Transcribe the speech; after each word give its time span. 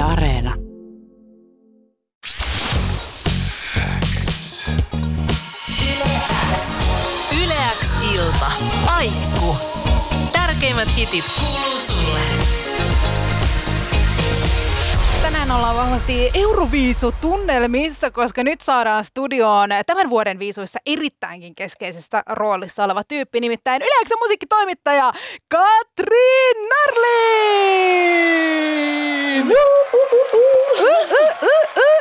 Areena. 0.00 0.54
Yleäks 7.42 7.90
ilta. 8.12 8.52
Aikku. 8.86 9.56
Tärkeimmät 10.32 10.96
hitit 10.96 11.24
kuuluu 11.40 11.78
sulle. 11.78 12.20
Tänään 15.50 15.64
ollaan 15.64 15.86
vahvasti 15.86 16.30
Euroviisu-tunnelmissa, 16.34 18.10
koska 18.10 18.44
nyt 18.44 18.60
saadaan 18.60 19.04
studioon 19.04 19.70
tämän 19.86 20.10
vuoden 20.10 20.38
viisuissa 20.38 20.78
erittäinkin 20.86 21.54
keskeisessä 21.54 22.22
roolissa 22.28 22.84
oleva 22.84 23.04
tyyppi, 23.04 23.40
nimittäin 23.40 23.82
Yleensä 23.82 24.14
musiikkitoimittaja 24.20 25.12
Katri 25.48 26.52
Narlin! 26.70 27.10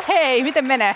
Hei, 0.08 0.44
miten 0.44 0.68
menee? 0.68 0.96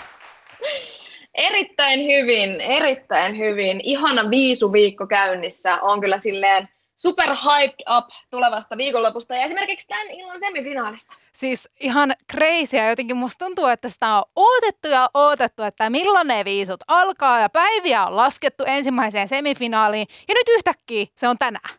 Erittäin 1.34 2.00
hyvin, 2.00 2.60
erittäin 2.60 3.38
hyvin. 3.38 3.80
Ihana 3.82 4.30
viisuviikko 4.30 5.06
käynnissä. 5.06 5.78
On 5.82 6.00
kyllä 6.00 6.18
silleen 6.18 6.68
super 6.96 7.28
hyped 7.28 7.96
up 7.98 8.08
tulevasta 8.30 8.76
viikonlopusta 8.76 9.34
ja 9.34 9.44
esimerkiksi 9.44 9.88
tämän 9.88 10.10
illan 10.10 10.40
semifinaalista. 10.40 11.14
Siis 11.32 11.68
ihan 11.80 12.14
crazy 12.32 12.76
ja 12.76 12.88
jotenkin 12.88 13.16
musta 13.16 13.44
tuntuu, 13.44 13.66
että 13.66 13.88
sitä 13.88 14.14
on 14.14 14.22
odotettu 14.36 14.88
ja 14.88 15.10
odotettu, 15.14 15.62
että 15.62 15.90
milloin 15.90 16.28
ne 16.28 16.44
viisut 16.44 16.80
alkaa 16.88 17.40
ja 17.40 17.48
päiviä 17.48 18.06
on 18.06 18.16
laskettu 18.16 18.64
ensimmäiseen 18.66 19.28
semifinaaliin 19.28 20.06
ja 20.28 20.34
nyt 20.34 20.48
yhtäkkiä 20.56 21.06
se 21.16 21.28
on 21.28 21.38
tänään. 21.38 21.70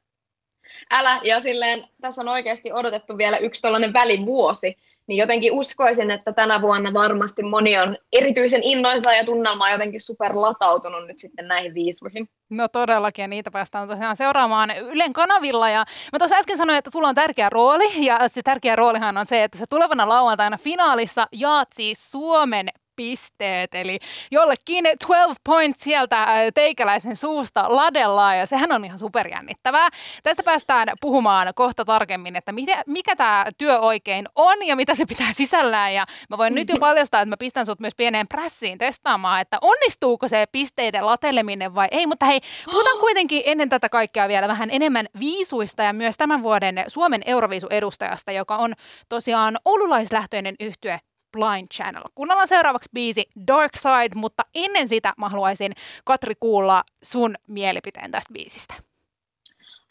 Älä, 0.91 1.21
ja 1.23 1.39
silleen 1.39 1.87
tässä 2.01 2.21
on 2.21 2.27
oikeasti 2.27 2.71
odotettu 2.71 3.17
vielä 3.17 3.37
yksi 3.37 3.61
tällainen 3.61 3.93
välivuosi, 3.93 4.77
niin 5.07 5.17
jotenkin 5.17 5.51
uskoisin, 5.51 6.11
että 6.11 6.33
tänä 6.33 6.61
vuonna 6.61 6.93
varmasti 6.93 7.43
moni 7.43 7.77
on 7.77 7.97
erityisen 8.13 8.63
innoissa 8.63 9.13
ja 9.13 9.25
tunnelma 9.25 9.65
on 9.65 9.71
jotenkin 9.71 10.01
superlatautunut 10.01 11.07
nyt 11.07 11.19
sitten 11.19 11.47
näihin 11.47 11.73
viisuihin. 11.73 12.29
No 12.49 12.67
todellakin, 12.67 13.23
ja 13.23 13.27
niitä 13.27 13.51
päästään 13.51 13.87
tosiaan 13.87 14.15
seuraamaan 14.15 14.71
Ylen 14.91 15.13
kanavilla. 15.13 15.69
Ja 15.69 15.85
mä 16.13 16.19
tuossa 16.19 16.35
äsken 16.35 16.57
sanoin, 16.57 16.77
että 16.77 16.91
sulla 16.91 17.07
on 17.07 17.15
tärkeä 17.15 17.49
rooli, 17.49 18.05
ja 18.05 18.19
se 18.27 18.41
tärkeä 18.41 18.75
roolihan 18.75 19.17
on 19.17 19.25
se, 19.25 19.43
että 19.43 19.57
se 19.57 19.65
tulevana 19.69 20.09
lauantaina 20.09 20.57
finaalissa 20.57 21.27
jaat 21.31 21.67
siis 21.73 22.11
Suomen 22.11 22.69
pisteet, 22.95 23.75
eli 23.75 23.99
jollekin 24.31 24.83
12 24.83 25.35
points 25.43 25.83
sieltä 25.83 26.23
äh, 26.23 26.29
teikäläisen 26.53 27.15
suusta 27.15 27.75
ladellaan, 27.75 28.37
ja 28.37 28.45
sehän 28.45 28.71
on 28.71 28.85
ihan 28.85 28.99
superjännittävää. 28.99 29.89
Tästä 30.23 30.43
päästään 30.43 30.87
puhumaan 31.01 31.47
kohta 31.55 31.85
tarkemmin, 31.85 32.35
että 32.35 32.51
mikä, 32.51 32.83
mikä 32.87 33.15
tämä 33.15 33.45
työ 33.57 33.79
oikein 33.79 34.29
on 34.35 34.67
ja 34.67 34.75
mitä 34.75 34.95
se 34.95 35.05
pitää 35.05 35.33
sisällään, 35.33 35.93
ja 35.93 36.05
mä 36.29 36.37
voin 36.37 36.55
nyt 36.55 36.69
jo 36.69 36.75
paljastaa, 36.79 37.21
että 37.21 37.29
mä 37.29 37.37
pistän 37.37 37.65
sut 37.65 37.79
myös 37.79 37.95
pieneen 37.95 38.27
prässiin 38.27 38.77
testaamaan, 38.77 39.41
että 39.41 39.57
onnistuuko 39.61 40.27
se 40.27 40.45
pisteiden 40.51 41.05
lateleminen 41.05 41.75
vai 41.75 41.87
ei, 41.91 42.07
mutta 42.07 42.25
hei, 42.25 42.41
puhutaan 42.65 42.99
kuitenkin 42.99 43.41
ennen 43.45 43.69
tätä 43.69 43.89
kaikkea 43.89 44.27
vielä 44.27 44.47
vähän 44.47 44.69
enemmän 44.71 45.07
viisuista 45.19 45.83
ja 45.83 45.93
myös 45.93 46.17
tämän 46.17 46.43
vuoden 46.43 46.83
Suomen 46.87 47.21
Euroviisu-edustajasta, 47.25 48.31
joka 48.31 48.57
on 48.57 48.73
tosiaan 49.09 49.57
oululaislähtöinen 49.65 50.55
yhtye 50.59 50.99
Blind 51.35 51.67
Channel. 51.73 52.03
Kuunnellaan 52.15 52.47
seuraavaksi 52.47 52.89
biisi 52.93 53.29
Dark 53.47 53.71
Side, 53.75 54.15
mutta 54.15 54.43
ennen 54.55 54.89
sitä 54.89 55.13
mä 55.17 55.29
haluaisin 55.29 55.73
Katri 56.05 56.33
kuulla 56.39 56.83
sun 57.03 57.35
mielipiteen 57.47 58.11
tästä 58.11 58.33
biisistä. 58.33 58.73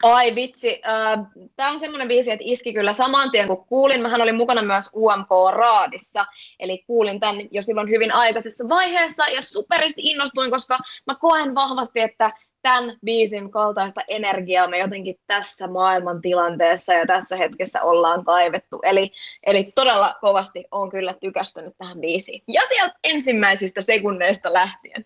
Ai 0.03 0.35
vitsi, 0.35 0.81
äh, 0.87 1.25
tämä 1.55 1.71
on 1.71 1.79
semmoinen 1.79 2.07
biisi, 2.07 2.31
että 2.31 2.45
iski 2.47 2.73
kyllä 2.73 2.93
saman 2.93 3.31
tien 3.31 3.47
kun 3.47 3.65
kuulin. 3.65 4.01
Mähän 4.01 4.21
olin 4.21 4.35
mukana 4.35 4.61
myös 4.61 4.89
UMK-raadissa, 4.95 6.25
eli 6.59 6.83
kuulin 6.87 7.19
tämän 7.19 7.35
jo 7.51 7.61
silloin 7.61 7.89
hyvin 7.89 8.13
aikaisessa 8.13 8.69
vaiheessa 8.69 9.27
ja 9.27 9.41
superisti 9.41 10.01
innostuin, 10.03 10.51
koska 10.51 10.79
mä 11.07 11.15
koen 11.15 11.55
vahvasti, 11.55 11.99
että 12.01 12.31
tämän 12.65 12.97
biisin 13.05 13.51
kaltaista 13.51 14.01
energiaa 14.07 14.67
me 14.67 14.77
jotenkin 14.77 15.15
tässä 15.27 15.67
maailman 15.67 16.21
tilanteessa 16.21 16.93
ja 16.93 17.05
tässä 17.05 17.35
hetkessä 17.35 17.81
ollaan 17.81 18.25
kaivettu. 18.25 18.79
Eli, 18.83 19.11
eli 19.43 19.71
todella 19.75 20.15
kovasti 20.21 20.65
on 20.71 20.89
kyllä 20.89 21.13
tykästynyt 21.13 21.73
tähän 21.77 22.01
biisiin. 22.01 22.43
Ja 22.47 22.61
sieltä 22.67 22.95
ensimmäisistä 23.03 23.81
sekunneista 23.81 24.53
lähtien. 24.53 25.05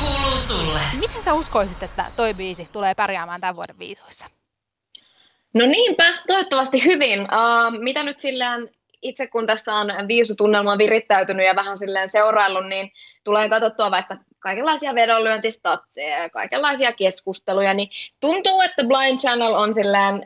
Kuuluu 0.00 0.38
sulle. 0.38 0.80
Miten 1.00 1.22
sä 1.22 1.34
uskoisit, 1.34 1.82
että 1.82 2.04
toi 2.16 2.34
biisi 2.34 2.68
tulee 2.72 2.94
pärjäämään 2.94 3.40
tämän 3.40 3.56
vuoden 3.56 3.78
viisuissa? 3.78 4.26
No 5.54 5.66
niinpä, 5.66 6.04
toivottavasti 6.26 6.84
hyvin. 6.84 7.20
Uh, 7.20 7.80
mitä 7.82 8.02
nyt 8.02 8.20
silleen 8.20 8.70
itse 9.02 9.26
kun 9.26 9.46
tässä 9.46 9.74
on 9.74 9.88
viisutunnelma 10.08 10.78
virittäytynyt 10.78 11.46
ja 11.46 11.56
vähän 11.56 11.78
silleen 11.78 12.08
seuraillut, 12.08 12.68
niin 12.68 12.92
tulee 13.24 13.48
katsottua 13.48 13.90
vaikka 13.90 14.16
kaikenlaisia 14.40 14.94
vedonlyöntistatseja 14.94 16.22
ja 16.22 16.30
kaikenlaisia 16.30 16.92
keskusteluja, 16.92 17.74
niin 17.74 17.90
tuntuu, 18.20 18.60
että 18.60 18.84
Blind 18.84 19.18
Channel 19.18 19.54
on 19.54 19.74
silleen 19.74 20.22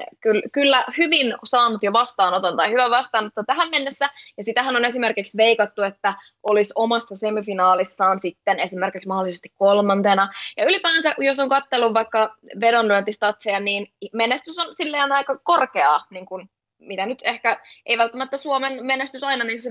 kyllä 0.52 0.84
hyvin 0.98 1.34
saanut 1.44 1.82
jo 1.82 1.92
vastaanoton 1.92 2.56
tai 2.56 2.70
hyvä 2.70 2.90
vastaanotto 2.90 3.42
tähän 3.46 3.70
mennessä, 3.70 4.10
ja 4.36 4.44
sitähän 4.44 4.76
on 4.76 4.84
esimerkiksi 4.84 5.36
veikattu, 5.36 5.82
että 5.82 6.14
olisi 6.42 6.72
omassa 6.76 7.16
semifinaalissaan 7.16 8.18
sitten 8.18 8.60
esimerkiksi 8.60 9.08
mahdollisesti 9.08 9.52
kolmantena, 9.54 10.28
ja 10.56 10.64
ylipäänsä, 10.64 11.14
jos 11.18 11.38
on 11.38 11.48
kattellut 11.48 11.94
vaikka 11.94 12.36
vedonlyöntistatseja, 12.60 13.60
niin 13.60 13.92
menestys 14.12 14.58
on 14.58 14.74
silleen 14.74 15.12
aika 15.12 15.38
korkeaa 15.38 16.04
niin 16.10 16.26
kuin 16.26 16.50
mitä 16.87 17.06
nyt 17.06 17.19
ehkä 17.22 17.60
ei 17.87 17.98
välttämättä 17.98 18.37
Suomen 18.37 18.87
menestys 18.87 19.22
aina 19.22 19.44
niissä 19.44 19.70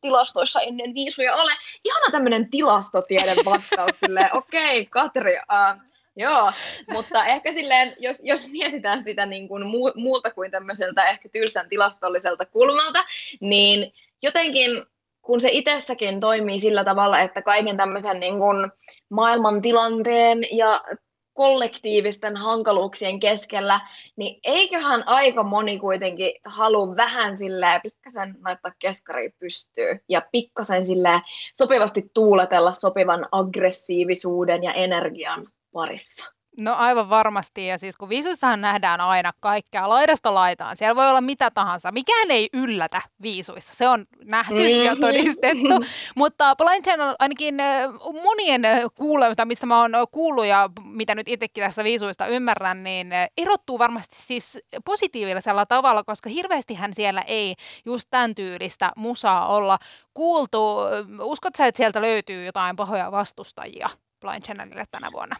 tilastoissa 0.00 0.60
ennen 0.60 0.94
viisuja 0.94 1.34
ole. 1.34 1.52
Ihana 1.84 2.10
tämmöinen 2.12 2.50
tilastotieden 2.50 3.36
vastaus 3.44 4.00
silleen, 4.00 4.36
okei, 4.36 4.80
okay, 4.80 4.86
Katri, 4.90 5.32
uh, 5.32 5.92
Joo, 6.16 6.52
mutta 6.92 7.26
ehkä 7.26 7.52
silleen, 7.52 7.94
jos, 7.98 8.16
jos 8.22 8.48
mietitään 8.48 9.04
sitä 9.04 9.26
niin 9.26 9.48
kuin 9.48 9.66
mu, 9.66 9.92
muulta 9.94 10.30
kuin 10.30 10.50
tämmöiseltä 10.50 11.04
ehkä 11.04 11.28
tylsän 11.28 11.68
tilastolliselta 11.68 12.46
kulmalta, 12.46 13.04
niin 13.40 13.92
jotenkin 14.22 14.70
kun 15.22 15.40
se 15.40 15.48
itsessäkin 15.52 16.20
toimii 16.20 16.60
sillä 16.60 16.84
tavalla, 16.84 17.20
että 17.20 17.42
kaiken 17.42 17.76
tämmöisen 17.76 18.20
niin 18.20 18.38
kuin 18.38 18.70
maailmantilanteen 19.08 20.38
ja 20.52 20.84
kollektiivisten 21.34 22.36
hankaluuksien 22.36 23.20
keskellä, 23.20 23.80
niin 24.16 24.40
eiköhän 24.44 25.08
aika 25.08 25.42
moni 25.42 25.78
kuitenkin 25.78 26.32
halua 26.44 26.96
vähän 26.96 27.36
silleen 27.36 27.80
pikkasen 27.82 28.36
laittaa 28.44 28.72
keskari 28.78 29.30
pystyy 29.38 30.04
ja 30.08 30.22
pikkasen 30.32 30.86
silleen 30.86 31.20
sopivasti 31.54 32.10
tuuletella 32.14 32.72
sopivan 32.72 33.28
aggressiivisuuden 33.32 34.62
ja 34.62 34.72
energian 34.72 35.48
parissa. 35.72 36.32
No 36.56 36.74
aivan 36.74 37.10
varmasti, 37.10 37.66
ja 37.66 37.78
siis 37.78 37.96
kun 37.96 38.08
viisuissahan 38.08 38.60
nähdään 38.60 39.00
aina 39.00 39.32
kaikkea 39.40 39.88
laidasta 39.88 40.34
laitaan, 40.34 40.76
siellä 40.76 40.96
voi 40.96 41.08
olla 41.08 41.20
mitä 41.20 41.50
tahansa, 41.50 41.92
mikään 41.92 42.30
ei 42.30 42.48
yllätä 42.52 43.02
viisuissa, 43.22 43.74
se 43.74 43.88
on 43.88 44.06
nähty 44.24 44.54
mm-hmm. 44.54 44.82
ja 44.82 44.96
todistettu, 44.96 45.84
mutta 46.16 46.56
Blind 46.56 46.84
Channel 46.84 47.16
ainakin 47.18 47.54
monien 48.22 48.62
kuulemista, 48.94 49.44
mistä 49.44 49.66
mä 49.66 49.80
oon 49.80 49.92
kuullut 50.10 50.46
ja 50.46 50.70
mitä 50.84 51.14
nyt 51.14 51.28
itsekin 51.28 51.64
tässä 51.64 51.84
viisuista 51.84 52.26
ymmärrän, 52.26 52.84
niin 52.84 53.12
erottuu 53.38 53.78
varmasti 53.78 54.16
siis 54.16 54.58
positiivisella 54.84 55.66
tavalla, 55.66 56.04
koska 56.04 56.30
hirveästihän 56.30 56.94
siellä 56.94 57.22
ei 57.26 57.54
just 57.84 58.08
tämän 58.10 58.34
tyylistä 58.34 58.92
musaa 58.96 59.46
olla 59.46 59.78
kuultu. 60.14 60.76
Uskot 61.20 61.56
sä, 61.56 61.66
että 61.66 61.76
sieltä 61.76 62.02
löytyy 62.02 62.44
jotain 62.44 62.76
pahoja 62.76 63.12
vastustajia 63.12 63.88
Blind 64.20 64.42
Channelille 64.42 64.84
tänä 64.90 65.12
vuonna? 65.12 65.36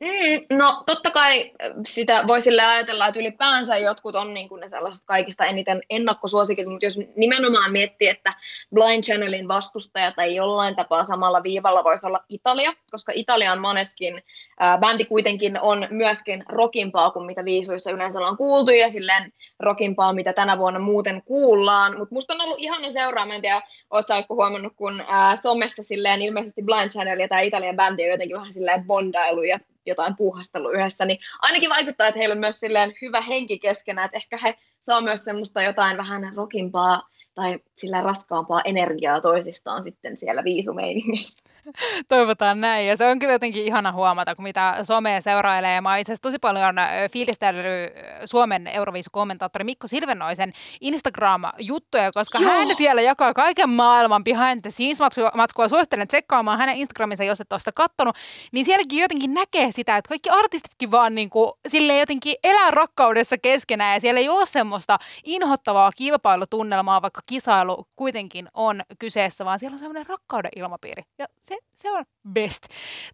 Mm, 0.00 0.56
no 0.56 0.82
totta 0.86 1.10
kai 1.10 1.52
sitä 1.86 2.24
voi 2.26 2.40
sille 2.40 2.62
ajatella, 2.62 3.06
että 3.06 3.20
ylipäänsä 3.20 3.76
jotkut 3.76 4.16
on 4.16 4.34
niin 4.34 4.48
kuin 4.48 4.60
ne 4.60 4.68
sellaiset 4.68 5.04
kaikista 5.06 5.44
eniten 5.44 5.82
ennakkosuosikit, 5.90 6.66
mutta 6.66 6.86
jos 6.86 6.98
nimenomaan 7.16 7.72
miettii, 7.72 8.08
että 8.08 8.34
Blind 8.74 9.02
Channelin 9.02 9.48
vastustajat 9.48 10.14
ei 10.18 10.34
jollain 10.34 10.76
tapaa 10.76 11.04
samalla 11.04 11.42
viivalla 11.42 11.84
voisi 11.84 12.06
olla 12.06 12.24
Italia, 12.28 12.72
koska 12.90 13.12
Italia 13.14 13.52
on 13.52 13.60
moneskin, 13.60 14.22
äh, 14.62 14.80
bändi 14.80 15.04
kuitenkin 15.04 15.60
on 15.60 15.86
myöskin 15.90 16.44
rockimpaa 16.48 17.10
kuin 17.10 17.26
mitä 17.26 17.44
viisuissa 17.44 17.90
yleensä 17.90 18.18
on 18.20 18.36
kuultu 18.36 18.70
ja 18.70 18.90
silleen 18.90 19.32
rockimpaa, 19.60 20.12
mitä 20.12 20.32
tänä 20.32 20.58
vuonna 20.58 20.80
muuten 20.80 21.22
kuullaan, 21.24 21.98
mutta 21.98 22.14
musta 22.14 22.34
on 22.34 22.40
ollut 22.40 22.60
ihana 22.60 22.90
seuraa, 22.90 23.26
en 23.34 23.40
tiedä, 23.40 23.62
oot 23.90 24.06
sä 24.06 24.24
huomannut, 24.28 24.72
kun 24.76 25.00
äh, 25.00 25.40
somessa 25.42 25.82
silleen 25.82 26.22
ilmeisesti 26.22 26.62
Blind 26.62 26.90
Channel 26.90 27.20
ja 27.20 27.28
tämä 27.28 27.40
Italian 27.40 27.76
bändi 27.76 28.04
on 28.04 28.10
jotenkin 28.10 28.36
vähän 28.36 28.52
silleen 28.52 28.84
bondailu 28.84 29.42
ja 29.42 29.58
jotain 29.86 30.16
puuhastellut 30.16 30.72
yhdessä, 30.72 31.04
niin 31.04 31.18
ainakin 31.42 31.70
vaikuttaa, 31.70 32.08
että 32.08 32.18
heillä 32.18 32.32
on 32.32 32.38
myös 32.38 32.60
silleen 32.60 32.94
hyvä 33.02 33.20
henki 33.20 33.58
keskenään, 33.58 34.04
että 34.04 34.16
ehkä 34.16 34.38
he 34.42 34.54
saa 34.80 35.00
myös 35.00 35.24
semmoista 35.24 35.62
jotain 35.62 35.96
vähän 35.96 36.32
rokimpaa 36.36 37.08
tai 37.34 37.58
sillä 37.74 38.00
raskaampaa 38.00 38.62
energiaa 38.64 39.20
toisistaan 39.20 39.84
sitten 39.84 40.16
siellä 40.16 40.44
viisumeiningissä. 40.44 41.44
Toivotaan 42.08 42.60
näin. 42.60 42.86
Ja 42.86 42.96
se 42.96 43.06
on 43.06 43.18
kyllä 43.18 43.32
jotenkin 43.32 43.64
ihana 43.64 43.92
huomata, 43.92 44.34
kun 44.34 44.42
mitä 44.42 44.76
somea 44.82 45.20
seurailee. 45.20 45.80
Mä 45.80 45.96
itse 45.96 46.12
asiassa 46.12 46.22
tosi 46.22 46.38
paljon 46.38 46.74
fiilistellyt 47.12 47.64
Suomen 48.24 48.66
Euroviisu-kommentaattori 48.66 49.64
Mikko 49.64 49.88
Silvennoisen 49.88 50.52
Instagram-juttuja, 50.80 52.12
koska 52.12 52.38
Joo. 52.38 52.50
hän 52.50 52.76
siellä 52.76 53.02
jakaa 53.02 53.34
kaiken 53.34 53.70
maailman 53.70 54.24
behind 54.24 54.62
the 54.62 54.70
scenes 54.70 54.98
matskua. 55.34 55.68
Suosittelen 55.68 56.08
tsekkaamaan 56.08 56.58
hänen 56.58 56.76
Instagraminsa, 56.76 57.24
jos 57.24 57.40
et 57.40 57.52
ole 57.52 57.60
sitä 57.60 57.72
kattonut. 57.72 58.16
Niin 58.52 58.64
sielläkin 58.64 58.98
jotenkin 58.98 59.34
näkee 59.34 59.72
sitä, 59.72 59.96
että 59.96 60.08
kaikki 60.08 60.30
artistitkin 60.30 60.90
vaan 60.90 61.14
niin 61.14 61.30
kuin, 61.30 61.50
sille 61.68 61.98
jotenkin 61.98 62.34
elää 62.44 62.70
rakkaudessa 62.70 63.38
keskenään. 63.38 63.94
Ja 63.94 64.00
siellä 64.00 64.20
ei 64.20 64.28
ole 64.28 64.46
semmoista 64.46 64.98
inhottavaa 65.24 65.90
kilpailutunnelmaa, 65.96 67.02
vaikka 67.02 67.20
kisailu 67.26 67.86
kuitenkin 67.96 68.48
on 68.54 68.82
kyseessä, 68.98 69.44
vaan 69.44 69.58
siellä 69.58 69.74
on 69.74 69.78
semmoinen 69.78 70.06
rakkauden 70.06 70.50
ilmapiiri. 70.56 71.02
Ja 71.18 71.26
se, 71.40 71.53
se 71.74 71.90
on 71.92 72.04
best. 72.32 72.62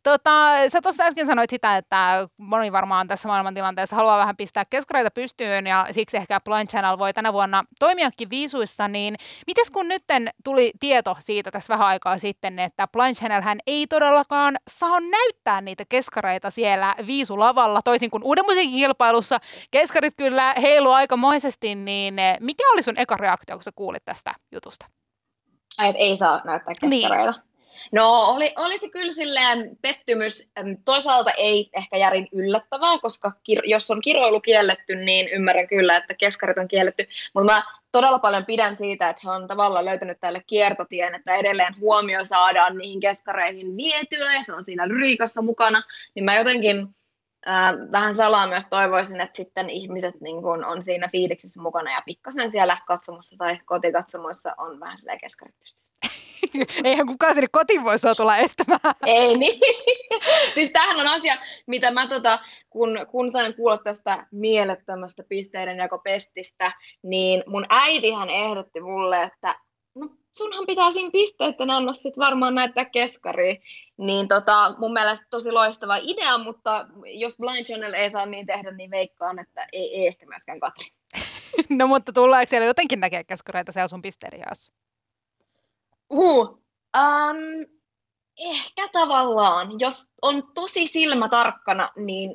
Tota, 0.03 0.55
sä 0.69 0.81
tuossa 0.83 1.05
äsken 1.05 1.27
sanoit 1.27 1.51
sitä, 1.51 1.77
että 1.77 2.29
moni 2.37 2.73
varmaan 2.73 3.09
tässä 3.09 3.29
maailmantilanteessa 3.29 3.97
haluaa 3.97 4.19
vähän 4.19 4.37
pistää 4.37 4.65
keskareita 4.71 5.11
pystyyn 5.11 5.67
ja 5.67 5.87
siksi 5.91 6.17
ehkä 6.17 6.41
Blind 6.41 6.69
Channel 6.69 6.99
voi 6.99 7.13
tänä 7.13 7.33
vuonna 7.33 7.63
toimiakin 7.79 8.31
viisuissa, 8.31 8.89
niin 8.89 9.17
mites 9.47 9.71
kun 9.71 9.89
nyt 9.89 10.05
tuli 10.45 10.73
tieto 10.81 11.17
siitä 11.21 11.51
tässä 11.51 11.73
vähän 11.73 11.87
aikaa 11.87 12.19
sitten, 12.19 12.59
että 12.59 12.89
Blind 12.89 13.15
Channel 13.15 13.43
hän 13.43 13.59
ei 13.67 13.87
todellakaan 13.87 14.57
saa 14.69 15.01
näyttää 15.01 15.61
niitä 15.61 15.85
keskareita 15.89 16.51
siellä 16.51 16.95
viisulavalla, 17.07 17.83
toisin 17.83 18.11
kuin 18.11 18.25
uuden 18.25 18.45
musiikin 18.45 18.79
kilpailussa. 18.79 19.39
Keskarit 19.71 20.15
kyllä 20.17 20.55
heilu 20.63 20.91
aikamoisesti, 20.91 21.75
niin 21.75 22.15
mikä 22.41 22.65
oli 22.73 22.83
sun 22.83 22.99
eka 22.99 23.17
reaktio, 23.17 23.57
kun 23.57 23.63
sä 23.63 23.71
kuulit 23.75 24.05
tästä 24.05 24.35
jutusta? 24.53 24.87
Ai, 25.79 25.95
ei 25.97 26.17
saa 26.17 26.41
näyttää 26.45 26.75
keskareita. 26.81 27.31
Niin. 27.31 27.50
No 27.93 28.21
oli, 28.21 28.55
oli 28.57 28.79
se 28.79 28.89
kyllä 28.89 29.13
silleen 29.13 29.77
pettymys. 29.83 30.49
Toisaalta 30.85 31.31
ei 31.31 31.71
ehkä 31.73 31.97
järin 31.97 32.29
yllättävää, 32.33 32.99
koska 32.99 33.33
kir- 33.51 33.65
jos 33.65 33.91
on 33.91 34.01
kiroilu 34.01 34.41
kielletty, 34.41 34.97
niin 34.97 35.29
ymmärrän 35.29 35.69
kyllä, 35.69 35.97
että 35.97 36.15
keskarit 36.15 36.59
on 36.59 36.69
kielletty. 36.69 37.07
Mutta 37.35 37.53
mä 37.53 37.63
todella 37.93 38.19
paljon 38.19 38.47
pidän 38.47 38.77
siitä, 38.77 39.09
että 39.09 39.23
he 39.25 39.31
on 39.31 39.49
tavallaan 39.49 39.85
löytänyt 39.85 40.21
tälle 40.21 40.43
kiertotien, 40.47 41.15
että 41.15 41.37
edelleen 41.37 41.81
huomio 41.81 42.25
saadaan 42.25 42.79
niihin 42.79 43.01
keskareihin 43.01 43.77
vietyä 43.77 44.35
ja 44.35 44.43
se 44.43 44.55
on 44.55 44.65
siinä 44.65 44.89
lyriikassa 44.89 45.43
mukana. 45.43 45.83
Niin 46.15 46.25
mä 46.25 46.37
jotenkin 46.37 46.89
äh, 47.49 47.73
vähän 47.93 48.15
salaa 48.15 48.47
myös 48.47 48.67
toivoisin, 48.67 49.21
että 49.21 49.37
sitten 49.37 49.71
ihmiset 49.71 50.21
niin 50.21 50.43
kun 50.43 50.65
on 50.65 50.83
siinä 50.83 51.09
fiiliksissä 51.09 51.63
mukana 51.63 51.93
ja 51.93 52.03
pikkasen 52.07 52.51
siellä 52.51 52.79
katsomossa 52.87 53.37
tai 53.39 53.59
kotikatsomoissa 53.65 54.55
on 54.59 54.81
vähän 54.81 54.99
silleen 54.99 55.21
keskarit 55.21 55.55
Eihän 56.85 57.07
kukaan 57.07 57.35
sinne 57.35 57.49
kotiin 57.53 57.85
voi 57.85 57.99
sua 57.99 58.15
tulla 58.15 58.37
estämään. 58.37 58.95
Ei 59.07 59.37
niin. 59.37 59.61
siis 60.55 60.71
tämähän 60.71 61.01
on 61.01 61.07
asia, 61.07 61.37
mitä 61.67 61.91
mä 61.91 62.09
tota, 62.09 62.39
kun, 62.71 63.07
kun 63.11 63.31
sain 63.31 63.55
kuulla 63.55 63.79
tästä 63.79 64.27
mielettömästä 64.31 65.23
pisteidenjakopestistä, 65.29 66.73
niin 67.03 67.45
mun 67.47 67.67
äitihän 67.69 68.31
ehdotti 68.31 68.81
mulle, 68.81 69.23
että 69.23 69.55
no 69.95 70.09
sunhan 70.37 70.67
pitää 70.67 70.93
siinä 70.93 71.11
pisteiden 71.11 71.71
annossa 71.71 72.03
sit 72.03 72.19
varmaan 72.19 72.55
näyttää 72.55 72.85
keskariin. 72.85 73.63
Niin 73.97 74.29
tota, 74.29 74.75
mun 74.79 74.93
mielestä 74.93 75.27
tosi 75.31 75.53
loistava 75.53 75.97
idea, 75.97 76.39
mutta 76.39 76.87
jos 77.05 77.37
Blind 77.37 77.67
Channel 77.67 77.93
ei 77.93 78.11
saa 78.11 78.27
niin 78.27 78.47
tehdä, 78.47 78.71
niin 78.71 78.91
veikkaan, 78.91 79.39
että 79.39 79.67
ei, 79.73 79.97
ei 79.97 80.07
ehkä 80.07 80.27
myöskään 80.27 80.61
Katri. 80.61 80.87
no 81.79 81.87
mutta 81.87 82.13
tullaanko 82.13 82.51
siellä 82.51 82.67
jotenkin 82.67 83.01
näkee 83.01 83.25
keskareita 83.25 83.73
siellä 83.73 83.89
sun 83.89 84.03
pisteerijaossa? 84.03 84.73
Uh, 86.11 86.61
um, 86.97 87.67
ehkä 88.39 88.89
tavallaan. 88.93 89.69
Jos 89.79 90.13
on 90.23 90.43
tosi 90.55 90.87
silmä 90.87 91.29
tarkkana, 91.29 91.91
niin 91.97 92.35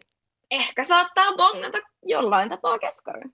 ehkä 0.52 0.84
saattaa 0.84 1.34
bongata 1.38 1.78
jollain 2.04 2.50
tapaa 2.50 2.80
keskarin. 2.80 3.34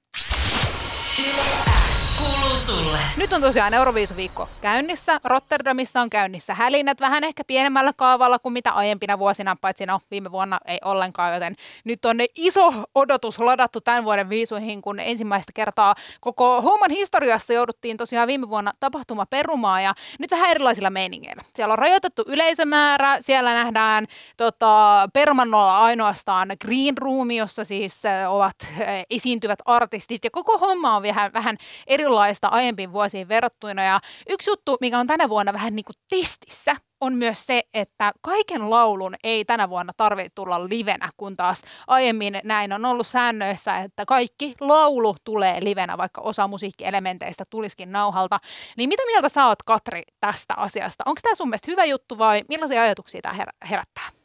Kuuluu 2.22 2.58
sulle. 2.58 2.98
Nyt 3.18 3.34
on 3.34 3.42
tosiaan 3.42 3.74
Euroviisuviikko 3.74 4.50
käynnissä. 4.62 5.20
Rotterdamissa 5.24 6.02
on 6.02 6.10
käynnissä 6.10 6.54
hälinät 6.54 7.02
vähän 7.02 7.24
ehkä 7.24 7.44
pienemmällä 7.44 7.94
kaavalla 7.96 8.40
kuin 8.40 8.54
mitä 8.54 8.72
aiempina 8.72 9.20
vuosina, 9.20 9.58
paitsi 9.62 9.86
no 9.86 10.00
viime 10.12 10.32
vuonna 10.32 10.60
ei 10.66 10.80
ollenkaan, 10.86 11.34
joten 11.34 11.56
nyt 11.84 12.06
on 12.06 12.18
iso 12.36 12.74
odotus 12.96 13.40
ladattu 13.40 13.82
tämän 13.82 14.06
vuoden 14.06 14.30
viisuihin, 14.30 14.82
kun 14.82 15.00
ensimmäistä 15.00 15.52
kertaa 15.56 15.96
koko 16.20 16.62
homman 16.62 16.92
historiassa 16.92 17.54
jouduttiin 17.54 17.98
tosiaan 17.98 18.28
viime 18.28 18.50
vuonna 18.50 18.72
tapahtuma 18.80 19.26
perumaan 19.26 19.84
ja 19.84 19.94
nyt 20.20 20.32
vähän 20.32 20.52
erilaisilla 20.52 20.90
meiningeillä. 20.90 21.44
Siellä 21.56 21.72
on 21.72 21.80
rajoitettu 21.80 22.24
yleisömäärä, 22.28 23.18
siellä 23.22 23.54
nähdään 23.54 24.08
tota, 24.38 25.10
permannolla 25.14 25.80
ainoastaan 25.80 26.48
Green 26.66 26.98
Room, 26.98 27.32
jossa 27.32 27.64
siis 27.64 28.04
ovat 28.30 28.68
esiintyvät 29.10 29.60
artistit 29.66 30.24
ja 30.24 30.32
koko 30.32 30.58
homma 30.58 30.96
on 30.96 31.04
vähän, 31.04 31.34
vähän 31.34 31.58
erilainen 31.88 32.11
erilaista 32.12 32.48
aiempiin 32.48 32.94
vuosiin 32.94 33.28
verrattuna. 33.28 33.84
Ja 33.84 34.00
yksi 34.30 34.50
juttu, 34.50 34.78
mikä 34.82 35.00
on 35.00 35.08
tänä 35.08 35.30
vuonna 35.30 35.54
vähän 35.54 35.76
niin 35.76 35.86
kuin 35.86 35.96
testissä, 36.10 36.76
on 37.02 37.14
myös 37.14 37.46
se, 37.46 37.64
että 37.74 38.12
kaiken 38.22 38.70
laulun 38.70 39.16
ei 39.24 39.46
tänä 39.46 39.70
vuonna 39.70 39.94
tarvitse 39.98 40.32
tulla 40.36 40.70
livenä, 40.70 41.10
kun 41.18 41.38
taas 41.38 41.62
aiemmin 41.88 42.40
näin 42.44 42.74
on 42.74 42.86
ollut 42.86 43.08
säännöissä, 43.08 43.78
että 43.78 44.06
kaikki 44.06 44.56
laulu 44.60 45.16
tulee 45.24 45.64
livenä, 45.64 45.98
vaikka 45.98 46.22
osa 46.22 46.48
musiikkielementeistä 46.48 47.44
tulisikin 47.50 47.92
nauhalta. 47.92 48.40
Niin 48.78 48.90
mitä 48.90 49.04
mieltä 49.06 49.30
sä 49.30 49.48
oot, 49.48 49.64
Katri, 49.66 50.04
tästä 50.20 50.54
asiasta? 50.58 51.04
Onko 51.08 51.20
tämä 51.24 51.36
sun 51.36 51.50
mielestä 51.50 51.72
hyvä 51.72 51.86
juttu 51.86 52.18
vai 52.18 52.44
millaisia 52.50 52.82
ajatuksia 52.82 53.22
tämä 53.22 53.36
herättää? 53.70 54.21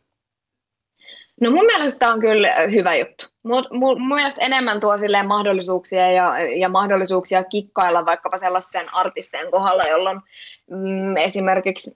No 1.40 1.50
mun 1.50 1.66
mielestä 1.66 1.98
tämä 1.98 2.12
on 2.12 2.20
kyllä 2.20 2.54
hyvä 2.74 2.94
juttu. 2.94 3.26
Mun, 3.42 3.64
mun 3.70 4.16
mielestä 4.16 4.40
enemmän 4.40 4.80
tuo 4.80 4.98
silleen 4.98 5.26
mahdollisuuksia 5.26 6.10
ja, 6.10 6.40
ja 6.40 6.68
mahdollisuuksia 6.68 7.44
kikkailla 7.44 8.06
vaikkapa 8.06 8.38
sellaisten 8.38 8.94
artistien 8.94 9.50
kohdalla, 9.50 9.84
jolloin 9.84 10.20
mm, 10.70 11.16
esimerkiksi 11.16 11.90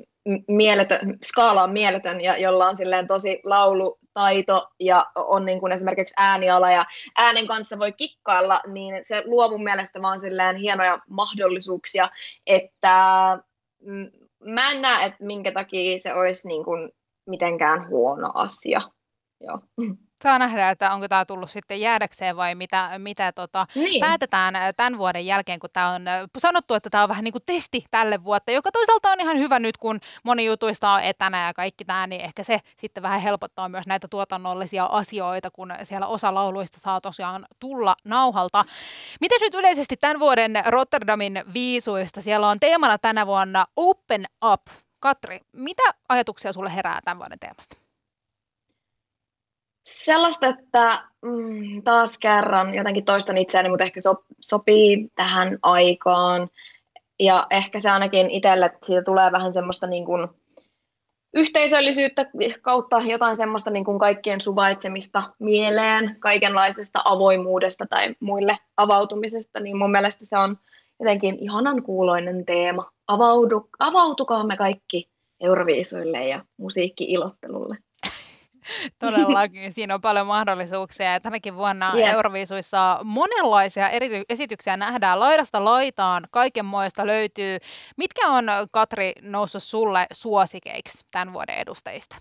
mieletön, 0.48 1.19
skaala 1.25 1.62
on 1.62 1.72
mieletön 1.72 2.20
ja 2.20 2.37
jolla 2.37 2.69
on 2.69 2.76
silleen 2.76 3.06
tosi 3.06 3.40
laulutaito 3.44 4.69
ja 4.81 5.06
on 5.14 5.44
niin 5.44 5.60
kuin 5.60 5.72
esimerkiksi 5.72 6.14
ääniala 6.19 6.70
ja 6.70 6.84
äänen 7.16 7.46
kanssa 7.46 7.78
voi 7.78 7.92
kikkailla, 7.92 8.60
niin 8.66 8.94
se 9.04 9.22
luo 9.26 9.48
mun 9.48 9.64
mielestä 9.64 10.02
vaan 10.02 10.20
silleen 10.20 10.56
hienoja 10.56 10.98
mahdollisuuksia, 11.08 12.08
että 12.46 12.94
mm, 13.81 14.10
mä 14.44 14.70
en 14.70 14.82
näe, 14.82 15.06
että 15.06 15.25
minkä 15.25 15.52
takia 15.52 15.98
se 15.98 16.14
olisi 16.14 16.48
niin 16.48 16.64
kuin 16.64 16.90
mitenkään 17.26 17.88
huono 17.88 18.31
asia. 18.34 18.81
Joo. 19.40 19.60
Saa 20.22 20.38
nähdä, 20.38 20.70
että 20.70 20.92
onko 20.92 21.08
tämä 21.08 21.25
tullut 21.25 21.50
sitten 21.50 21.81
jäädäkseen 21.81 22.37
vai 22.37 22.54
mitä, 22.54 22.90
mitä 22.98 23.32
tota, 23.32 23.66
niin. 23.75 24.00
päätetään 24.00 24.54
tämän 24.76 24.98
vuoden 24.98 25.26
jälkeen, 25.26 25.60
kun 25.60 25.70
tämä 25.72 25.90
on 25.90 26.02
sanottu, 26.38 26.75
että 26.75 26.90
tämä 26.90 27.02
on 27.02 27.09
vähän 27.09 27.25
niin 27.25 27.32
kuin 27.32 27.42
testi 27.47 27.85
tälle 27.90 28.25
vuotta, 28.25 28.52
joka 28.52 28.73
toisaalta 28.73 29.11
on 29.11 29.20
ihan 29.20 29.38
hyvä 29.38 29.59
nyt, 29.59 29.76
kun 29.76 30.00
moni 30.25 30.44
jutuista 30.44 30.92
on 30.92 31.02
etänä 31.02 31.47
ja 31.47 31.54
kaikki 31.54 31.85
tämä, 31.85 32.06
niin 32.06 32.20
ehkä 32.20 32.42
se 32.42 32.61
sitten 32.76 33.02
vähän 33.02 33.20
helpottaa 33.20 33.68
myös 33.68 33.87
näitä 33.87 34.09
tuotannollisia 34.09 34.85
asioita, 34.85 35.50
kun 35.50 35.73
siellä 35.82 36.06
osa 36.06 36.35
lauluista 36.35 36.80
saa 36.80 37.00
tosiaan 37.00 37.47
tulla 37.61 37.97
nauhalta. 38.04 38.64
Miten 39.20 39.38
nyt 39.40 39.54
yleisesti 39.54 39.97
tämän 39.97 40.20
vuoden 40.20 40.52
Rotterdamin 40.66 41.42
viisuista? 41.54 42.20
Siellä 42.20 42.49
on 42.49 42.61
teemana 42.61 42.99
tänä 42.99 43.26
vuonna 43.26 43.66
Open 43.76 44.26
Up. 44.44 44.62
Katri, 44.99 45.40
mitä 45.52 45.82
ajatuksia 46.09 46.52
sulle 46.52 46.75
herää 46.75 47.00
tämän 47.04 47.18
vuoden 47.18 47.38
teemasta? 47.38 47.76
Sellaista, 49.90 50.47
että 50.47 51.02
mm, 51.23 51.82
taas 51.82 52.18
kerran 52.18 52.75
jotenkin 52.75 53.04
toistan 53.04 53.38
itseäni, 53.38 53.68
mutta 53.68 53.85
ehkä 53.85 54.00
so, 54.00 54.25
sopii 54.40 55.09
tähän 55.14 55.59
aikaan. 55.62 56.49
Ja 57.20 57.47
ehkä 57.50 57.80
se 57.80 57.90
ainakin 57.90 58.30
itselle, 58.30 58.66
että 58.66 58.87
siitä 58.87 59.02
tulee 59.02 59.32
vähän 59.32 59.52
semmoista 59.52 59.87
niin 59.87 60.04
kuin 60.04 60.28
yhteisöllisyyttä 61.35 62.26
kautta 62.62 63.00
jotain 63.00 63.37
semmoista 63.37 63.70
niin 63.70 63.85
kuin 63.85 63.99
kaikkien 63.99 64.40
suvaitsemista 64.40 65.23
mieleen, 65.38 66.16
kaikenlaisesta 66.18 67.02
avoimuudesta 67.04 67.87
tai 67.90 68.14
muille 68.20 68.59
avautumisesta, 68.76 69.61
niin 69.61 69.76
mun 69.76 69.90
mielestä 69.90 70.26
se 70.26 70.38
on 70.38 70.56
jotenkin 71.00 71.38
ihanan 71.38 71.82
kuuloinen 71.82 72.44
teema. 72.47 72.90
Avaudu, 73.09 73.68
avautukaamme 73.78 74.56
kaikki 74.56 75.09
euroviisuille 75.40 76.28
ja 76.28 76.44
musiikki-ilottelulle. 76.56 77.76
Todellakin, 78.99 79.73
siinä 79.73 79.95
on 79.95 80.00
paljon 80.00 80.27
mahdollisuuksia. 80.27 81.12
Ja 81.12 81.21
tänäkin 81.21 81.57
vuonna 81.57 81.93
yeah. 81.97 82.15
Euroviisuissa 82.15 82.99
monenlaisia 83.05 83.89
eri 83.89 84.25
esityksiä 84.29 84.77
nähdään 84.77 85.21
laidasta 85.21 85.65
laitaan, 85.65 86.27
kaikenmoista 86.31 87.07
löytyy. 87.07 87.57
Mitkä 87.97 88.29
on, 88.29 88.45
Katri, 88.71 89.12
noussut 89.23 89.62
sulle 89.62 90.07
suosikeiksi 90.12 91.05
tämän 91.11 91.33
vuoden 91.33 91.59
edustajista? 91.59 92.17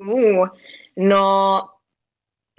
Uh, 0.00 0.48
no 0.96 1.70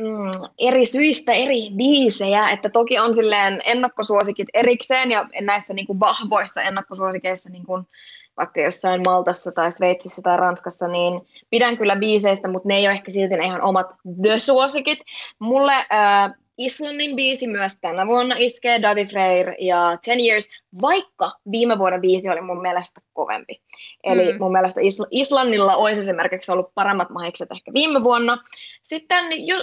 mm, 0.02 0.32
eri 0.58 0.86
syistä 0.86 1.32
eri 1.32 1.70
biisejä, 1.76 2.50
että 2.50 2.70
toki 2.70 3.00
on 3.00 3.14
silleen 3.14 3.62
ennakkosuosikit 3.66 4.48
erikseen 4.54 5.12
ja 5.12 5.30
näissä 5.42 5.74
niin 5.74 5.88
kuin 5.88 6.00
vahvoissa 6.00 6.62
ennakkosuosikeissa 6.62 7.50
niin 7.50 7.66
kuin 7.66 7.88
vaikka 8.38 8.62
jossain 8.62 9.02
Maltassa 9.06 9.52
tai 9.52 9.72
Sveitsissä 9.72 10.22
tai 10.22 10.38
Ranskassa, 10.38 10.88
niin 10.88 11.22
pidän 11.50 11.78
kyllä 11.78 11.96
biiseistä, 11.96 12.48
mutta 12.48 12.68
ne 12.68 12.76
ei 12.76 12.88
ole 12.88 12.94
ehkä 12.94 13.12
silti 13.12 13.36
ne 13.36 13.46
ihan 13.46 13.62
omat 13.62 13.88
the-suosikit. 14.22 15.00
Mulle 15.40 15.74
äh, 15.74 16.34
Islannin 16.58 17.16
biisi 17.16 17.48
myös 17.48 17.80
tänä 17.82 18.08
vuonna 18.08 18.36
iskee 18.38 18.82
Daddy 18.82 19.06
Freyr 19.06 19.54
ja 19.60 19.98
Ten 20.06 20.20
Years, 20.20 20.50
vaikka 20.82 21.32
viime 21.52 21.78
vuoden 21.80 22.02
biisi 22.02 22.30
oli 22.30 22.42
mun 22.42 22.62
mielestä 22.62 23.02
kovempi. 23.14 23.62
Eli 24.04 24.34
mm. 24.34 24.40
mun 24.40 24.52
mielestä 24.52 24.82
Isl- 24.82 25.08
Islannilla 25.12 25.76
olisi 25.76 26.02
esimerkiksi 26.02 26.52
ollut 26.52 26.72
paremmat 26.74 27.10
mahikset 27.10 27.52
ehkä 27.52 27.74
viime 27.74 28.04
vuonna. 28.04 28.38
Sitten 28.84 29.48
jo, 29.48 29.56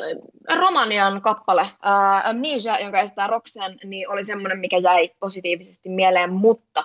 Romanian 0.56 1.22
kappale 1.22 1.62
uh, 1.62 2.28
Amnesia, 2.28 2.80
jonka 2.80 3.00
estää 3.00 3.26
Roxen, 3.26 3.78
niin 3.84 4.10
oli 4.10 4.24
semmoinen, 4.24 4.58
mikä 4.58 4.78
jäi 4.78 5.10
positiivisesti 5.20 5.88
mieleen, 5.88 6.32
mutta 6.32 6.84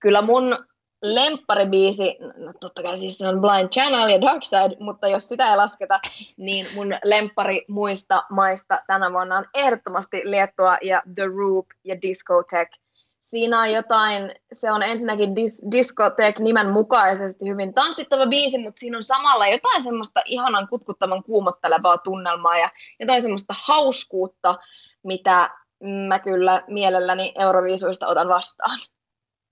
kyllä 0.00 0.22
mun 0.22 0.64
lempparibiisi, 1.02 2.16
no 2.36 2.52
totta 2.60 2.82
kai 2.82 2.96
siis 2.96 3.18
se 3.18 3.28
on 3.28 3.40
Blind 3.40 3.68
Channel 3.68 4.08
ja 4.08 4.20
Dark 4.20 4.44
Side, 4.44 4.76
mutta 4.80 5.08
jos 5.08 5.28
sitä 5.28 5.50
ei 5.50 5.56
lasketa, 5.56 6.00
niin 6.36 6.66
mun 6.74 6.94
lemppari 7.04 7.64
muista 7.68 8.24
maista 8.30 8.82
tänä 8.86 9.12
vuonna 9.12 9.38
on 9.38 9.46
ehdottomasti 9.54 10.20
Liettua 10.24 10.78
ja 10.82 11.02
The 11.14 11.24
Roop 11.36 11.66
ja 11.84 12.02
Discotech. 12.02 12.78
Siinä 13.20 13.60
on 13.60 13.72
jotain, 13.72 14.34
se 14.52 14.72
on 14.72 14.82
ensinnäkin 14.82 15.36
dis, 15.36 15.66
Discotech 15.70 16.40
nimen 16.40 16.70
mukaisesti 16.70 17.48
hyvin 17.48 17.74
tanssittava 17.74 18.26
biisi, 18.26 18.58
mutta 18.58 18.80
siinä 18.80 18.96
on 18.96 19.02
samalla 19.02 19.46
jotain 19.46 19.82
semmoista 19.82 20.20
ihanan 20.24 20.68
kutkuttavan 20.68 21.22
kuumottelevaa 21.22 21.98
tunnelmaa 21.98 22.58
ja 22.58 22.70
jotain 23.00 23.22
semmoista 23.22 23.54
hauskuutta, 23.66 24.58
mitä 25.02 25.50
mä 26.08 26.18
kyllä 26.18 26.62
mielelläni 26.66 27.34
Euroviisuista 27.38 28.06
otan 28.06 28.28
vastaan. 28.28 28.78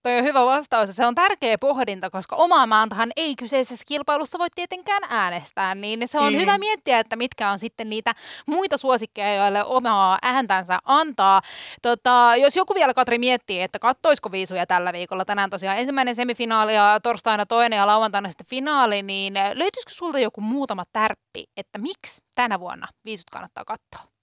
Toi 0.03 0.19
on 0.19 0.25
hyvä 0.25 0.47
vastaus 0.47 0.97
se 0.97 1.07
on 1.07 1.15
tärkeä 1.15 1.59
pohdinta, 1.59 2.11
koska 2.11 2.37
omaa 2.37 2.67
maantahan 2.67 3.13
ei 3.17 3.37
kyseisessä 3.37 3.85
kilpailussa 3.89 4.39
voi 4.39 4.49
tietenkään 4.55 5.03
äänestää, 5.09 5.75
niin 5.75 6.09
se 6.09 6.19
on 6.19 6.33
mm. 6.33 6.39
hyvä 6.39 6.59
miettiä, 6.59 6.99
että 6.99 7.17
mitkä 7.17 7.51
on 7.51 7.59
sitten 7.59 7.91
niitä 7.91 8.15
muita 8.47 8.77
suosikkeja, 8.77 9.35
joille 9.35 9.65
omaa 9.65 10.19
ääntänsä 10.23 10.79
antaa. 10.85 11.43
Tota, 11.83 12.33
jos 12.41 12.57
joku 12.57 12.75
vielä, 12.75 12.95
Katri, 12.95 13.19
miettii, 13.19 13.63
että 13.63 13.79
kattoisiko 13.79 14.33
viisuja 14.33 14.67
tällä 14.67 14.93
viikolla, 14.93 15.25
tänään 15.25 15.51
tosiaan 15.51 15.79
ensimmäinen 15.79 16.15
semifinaali 16.15 16.75
ja 16.75 17.01
torstaina 17.03 17.47
toinen 17.47 17.77
ja 17.77 17.87
lauantaina 17.87 18.29
sitten 18.29 18.47
finaali, 18.47 19.03
niin 19.03 19.35
löytyisikö 19.35 19.93
sulta 19.93 20.19
joku 20.19 20.41
muutama 20.41 20.85
tärppi, 20.93 21.45
että 21.57 21.79
miksi 21.79 22.23
tänä 22.35 22.61
vuonna 22.61 22.89
viisut 23.05 23.31
kannattaa 23.31 23.65
katsoa? 23.65 24.20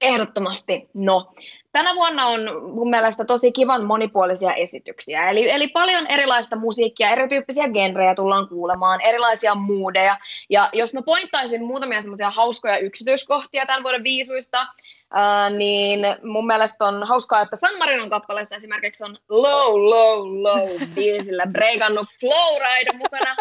Ehdottomasti 0.00 0.88
no. 0.94 1.32
Tänä 1.72 1.94
vuonna 1.94 2.26
on 2.26 2.40
mun 2.74 2.90
mielestä 2.90 3.24
tosi 3.24 3.52
kivan 3.52 3.84
monipuolisia 3.84 4.54
esityksiä, 4.54 5.30
eli, 5.30 5.50
eli 5.50 5.68
paljon 5.68 6.06
erilaista 6.06 6.56
musiikkia, 6.56 7.10
erityyppisiä 7.10 7.68
genrejä 7.68 8.14
tullaan 8.14 8.48
kuulemaan, 8.48 9.00
erilaisia 9.00 9.54
moodeja, 9.54 10.16
ja 10.50 10.70
jos 10.72 10.94
mä 10.94 11.02
pointtaisin 11.02 11.64
muutamia 11.64 12.00
semmoisia 12.00 12.30
hauskoja 12.30 12.78
yksityiskohtia 12.78 13.66
tämän 13.66 13.82
vuoden 13.82 14.04
viisuista, 14.04 14.66
ää, 15.10 15.50
niin 15.50 16.00
mun 16.22 16.46
mielestä 16.46 16.84
on 16.84 17.06
hauskaa, 17.06 17.42
että 17.42 17.56
San 17.56 17.78
Marinon 17.78 18.10
kappaleessa 18.10 18.56
esimerkiksi 18.56 19.04
on 19.04 19.18
Low, 19.28 19.90
Low, 19.90 20.42
Low 20.42 20.68
biisillä 20.94 21.46
breikannut 21.46 22.06
Flowride 22.20 22.92
mukana. 22.92 23.36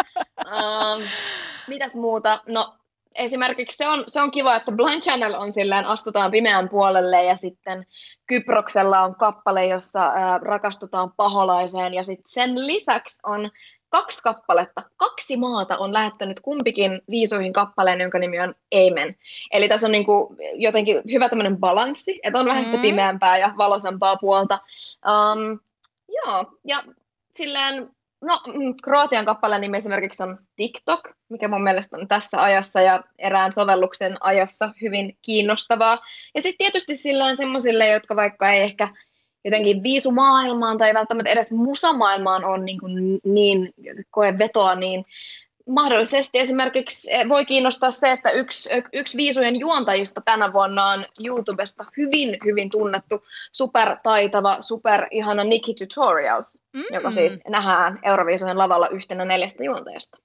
Ää, 0.46 0.98
mitäs 1.68 1.96
muuta? 1.96 2.42
No 2.48 2.74
esimerkiksi 3.18 3.78
se 3.78 3.88
on, 3.88 4.04
se 4.08 4.22
on 4.22 4.32
kiva, 4.32 4.56
että 4.56 4.72
Blind 4.72 5.02
Channel 5.02 5.34
on 5.34 5.52
silleen, 5.52 5.86
astutaan 5.86 6.32
pimeän 6.32 6.70
puolelle 6.70 7.24
ja 7.24 7.36
sitten 7.36 7.86
Kyproksella 8.28 9.02
on 9.02 9.16
kappale, 9.16 9.66
jossa 9.66 10.04
ää, 10.04 10.38
rakastutaan 10.38 11.12
paholaiseen 11.18 11.94
ja 11.94 12.04
sitten 12.04 12.32
sen 12.32 12.68
lisäksi 12.68 13.20
on 13.26 13.52
kaksi 13.90 14.24
kappaletta, 14.24 14.82
kaksi 14.98 15.38
maata 15.38 15.78
on 15.78 15.94
lähettänyt 15.94 16.40
kumpikin 16.40 17.02
viisuihin 17.10 17.54
kappaleen, 17.54 18.02
jonka 18.02 18.20
nimi 18.20 18.40
on 18.40 18.56
Amen. 18.76 19.16
Eli 19.52 19.68
tässä 19.68 19.88
on 19.88 19.92
niinku 19.92 20.36
jotenkin 20.54 21.02
hyvä 21.12 21.30
tämmöinen 21.30 21.58
balanssi, 21.58 22.20
että 22.24 22.40
on 22.40 22.46
vähän 22.46 22.66
sitä 22.66 22.78
mm. 22.78 22.82
pimeämpää 22.82 23.38
ja 23.38 23.54
valosampaa 23.58 24.18
puolta. 24.18 24.60
Um, 25.08 25.60
joo, 26.10 26.46
ja 26.64 26.84
silleen 27.34 27.97
No, 28.22 28.42
mm, 28.48 28.76
Kroatian 28.84 29.26
kappaleen 29.26 29.62
nimi 29.62 29.78
esimerkiksi 29.78 30.24
on 30.24 30.38
TikTok, 30.56 31.10
mikä 31.30 31.48
mun 31.48 31.64
mielestä 31.64 31.98
on 31.98 32.08
tässä 32.08 32.42
ajassa 32.42 32.82
ja 32.82 33.04
erään 33.20 33.54
sovelluksen 33.54 34.18
ajassa 34.20 34.74
hyvin 34.82 35.18
kiinnostavaa. 35.22 36.00
Ja 36.36 36.42
sitten 36.42 36.58
tietysti 36.58 36.96
sillä 36.96 37.26
on 37.26 37.38
semmoisille, 37.38 37.90
jotka 37.90 38.16
vaikka 38.16 38.52
ei 38.52 38.62
ehkä 38.62 38.88
jotenkin 39.46 39.84
viisumaailmaan 39.84 40.78
tai 40.78 40.94
välttämättä 40.94 41.30
edes 41.30 41.52
musamaailmaan 41.52 42.46
on 42.46 42.66
niin, 42.66 42.80
niin 43.24 43.74
koe 44.10 44.38
vetoa, 44.38 44.76
niin 44.76 45.06
mahdollisesti 45.68 46.40
esimerkiksi 46.40 47.14
eh, 47.14 47.30
voi 47.30 47.46
kiinnostaa 47.46 47.92
se, 47.92 48.12
että 48.12 48.32
yksi, 48.32 48.70
yksi 48.94 49.18
viisujen 49.18 49.56
juontajista 49.56 50.22
tänä 50.22 50.54
vuonna 50.54 50.86
on 50.86 51.06
YouTubesta 51.26 51.86
hyvin, 51.98 52.38
hyvin 52.46 52.70
tunnettu, 52.70 53.24
supertaitava, 53.52 54.58
super 54.60 55.08
ihana 55.12 55.44
Nikki 55.44 55.74
Tutorials, 55.74 56.62
mm. 56.74 56.84
joka 56.94 57.12
siis 57.12 57.40
nähdään 57.48 58.00
Euroviisujen 58.04 58.58
lavalla 58.58 58.88
yhtenä 58.88 59.26
neljästä 59.26 59.64
juontajasta 59.64 60.18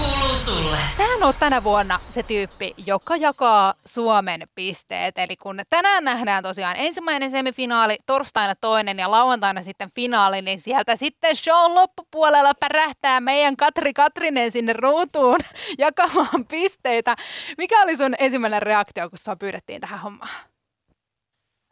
kuuluu 0.00 0.36
sulle. 0.36 0.76
Sähän 0.96 1.22
on 1.22 1.34
tänä 1.40 1.64
vuonna 1.64 2.00
se 2.08 2.22
tyyppi, 2.22 2.74
joka 2.86 3.16
jakaa 3.16 3.74
Suomen 3.84 4.42
pisteet. 4.54 5.18
Eli 5.18 5.36
kun 5.36 5.60
tänään 5.68 6.04
nähdään 6.04 6.42
tosiaan 6.42 6.76
ensimmäinen 6.78 7.30
semifinaali, 7.30 7.96
torstaina 8.06 8.54
toinen 8.60 8.98
ja 8.98 9.10
lauantaina 9.10 9.62
sitten 9.62 9.90
finaali, 9.90 10.42
niin 10.42 10.60
sieltä 10.60 10.96
sitten 10.96 11.36
show 11.36 11.74
loppupuolella 11.74 12.52
pärähtää 12.60 13.20
meidän 13.20 13.56
Katri 13.56 13.92
Katrinen 13.92 14.50
sinne 14.50 14.72
ruutuun 14.72 15.38
jakamaan 15.78 16.46
pisteitä. 16.50 17.16
Mikä 17.58 17.82
oli 17.82 17.96
sun 17.96 18.14
ensimmäinen 18.18 18.62
reaktio, 18.62 19.10
kun 19.10 19.18
sua 19.18 19.36
pyydettiin 19.36 19.80
tähän 19.80 20.00
hommaan? 20.00 20.30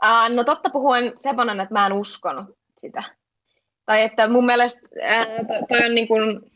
Uh, 0.05 0.35
no 0.35 0.45
totta 0.45 0.71
puhuen 0.71 1.13
semmoinen, 1.19 1.61
että 1.61 1.75
mä 1.75 1.87
en 1.87 1.93
uskonut 1.93 2.59
sitä. 2.79 3.03
Tai 3.87 4.03
että 4.03 4.29
mun 4.29 4.47
mielestä 4.47 4.81
äh, 5.11 5.27
toi 5.69 5.87
on 5.87 5.95
niin 5.95 6.09
kuin, 6.09 6.48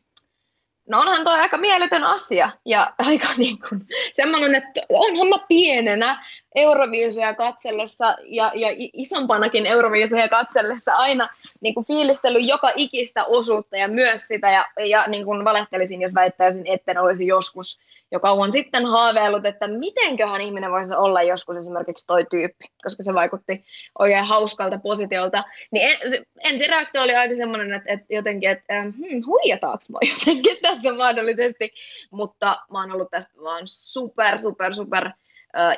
No 0.93 1.01
onhan 1.01 1.25
toi 1.25 1.41
aika 1.41 1.57
mieletön 1.57 2.05
asia 2.05 2.51
ja 2.67 2.95
aika 3.09 3.29
niin 3.37 3.59
kuin, 3.69 3.87
semmoinen, 4.15 4.55
että 4.55 4.81
onhan 4.89 5.29
mä 5.29 5.37
pienenä 5.49 6.25
Euroviisuja 6.55 7.35
katsellessa 7.35 8.17
ja, 8.25 8.53
ja 8.55 8.69
isompanakin 8.93 9.67
Euroviisuja 9.67 10.29
katsellessa 10.29 10.95
aina 10.95 11.29
niin 11.61 11.75
kuin 11.75 11.87
fiilistellyt 11.87 12.49
joka 12.49 12.73
ikistä 12.77 13.25
osuutta 13.25 13.77
ja 13.77 13.89
myös 13.89 14.29
sitä 14.29 14.51
ja, 14.51 14.67
ja 14.87 15.07
niin 15.07 15.25
kuin 15.25 15.45
valehtelisin, 15.45 16.03
jos 16.03 16.15
väittäisin, 16.15 16.67
etten 16.67 16.99
olisi 16.99 17.27
joskus 17.27 17.81
jo 18.13 18.21
kauan 18.21 18.53
sitten 18.53 18.87
haaveillut, 18.87 19.47
että 19.47 19.69
mitenköhän 19.69 20.41
ihminen 20.41 20.71
voisi 20.71 20.95
olla 20.95 21.23
joskus 21.23 21.57
esimerkiksi 21.57 22.07
toi 22.07 22.25
tyyppi, 22.31 22.65
koska 22.83 23.03
se 23.03 23.15
vaikutti 23.15 23.65
oikein 23.99 24.25
hauskalta 24.25 24.79
positiolta. 24.79 25.45
Niin 25.71 25.89
en, 25.91 26.25
ensireaktio 26.45 27.03
oli 27.03 27.15
aika 27.15 27.35
semmoinen, 27.35 27.73
että, 27.73 27.93
että 27.93 28.07
jotenkin, 28.11 28.51
että 28.51 28.83
hmm, 28.83 29.23
huijataanko 29.27 29.85
mä 29.89 29.99
jotenkin 30.11 30.57
tässä 30.63 30.93
mahdollisesti, 30.93 31.73
mutta 32.11 32.57
mä 32.73 32.81
oon 32.81 32.93
ollut 32.93 33.11
tästä 33.11 33.33
vaan 33.43 33.63
super, 33.65 34.39
super, 34.39 34.75
super 34.75 35.11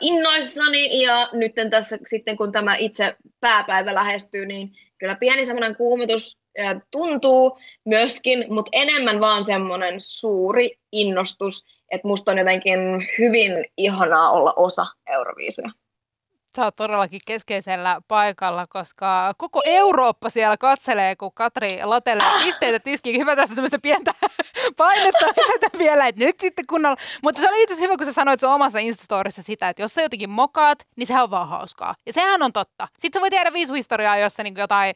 innoissani 0.01 1.03
ja 1.03 1.29
nyt 1.33 1.53
tässä 1.71 1.99
sitten 2.07 2.37
kun 2.37 2.53
tämä 2.53 2.77
itse 2.77 3.17
pääpäivä 3.41 3.95
lähestyy, 3.95 4.47
niin 4.47 4.73
kyllä 4.99 5.15
pieni 5.15 5.47
semmoinen 5.47 5.77
kuumotus 5.77 6.39
tuntuu 6.91 7.59
myöskin, 7.85 8.45
mutta 8.49 8.71
enemmän 8.73 9.21
vaan 9.21 9.45
semmoinen 9.45 9.95
suuri 9.99 10.79
innostus 10.93 11.65
että 11.95 12.09
musta 12.09 12.31
on 12.31 12.39
jotenkin 12.39 12.79
hyvin 13.19 13.65
ihanaa 13.77 14.31
olla 14.31 14.53
osa 14.57 14.87
Euroviisuja. 15.13 15.71
Sä 16.57 16.65
oot 16.65 16.77
todellakin 16.77 17.21
keskeisellä 17.27 18.01
paikalla, 18.09 18.67
koska 18.69 19.35
koko 19.39 19.63
Eurooppa 19.65 20.31
siellä 20.31 20.57
katselee, 20.57 21.17
kun 21.17 21.33
Katri 21.35 21.79
latelee 21.85 22.27
pisteitä 22.45 22.79
tiskiin. 22.79 23.21
Hyvä 23.21 23.37
tässä 23.37 23.55
tämmöistä 23.55 23.79
pientä 23.79 24.15
painetta 24.77 25.27
vielä, 25.79 26.07
että 26.07 26.25
nyt 26.25 26.41
sitten 26.41 26.67
kunnolla. 26.67 26.97
Mutta 27.23 27.41
se 27.41 27.49
oli 27.49 27.63
itse 27.63 27.75
asiassa 27.75 27.85
hyvä, 27.85 27.97
kun 27.97 28.07
sä 28.07 28.13
sanoit 28.13 28.41
sun 28.41 28.51
omassa 28.51 28.79
Instastorissa 28.79 29.43
sitä, 29.43 29.69
että 29.69 29.83
jos 29.83 29.95
sä 29.95 30.03
jotenkin 30.03 30.31
mokaat, 30.31 30.79
niin 30.97 31.07
sehän 31.07 31.25
on 31.25 31.31
vaan 31.31 31.49
hauskaa. 31.49 31.95
Ja 32.07 32.13
sehän 32.13 32.43
on 32.43 32.53
totta. 32.53 32.89
Sitten 32.99 33.19
sä 33.19 33.23
voi 33.23 33.31
tiedä 33.31 33.53
viisuhistoriaa, 33.53 34.17
jos 34.17 34.35
sä 34.35 34.43
niin 34.43 34.55
jotain 34.57 34.95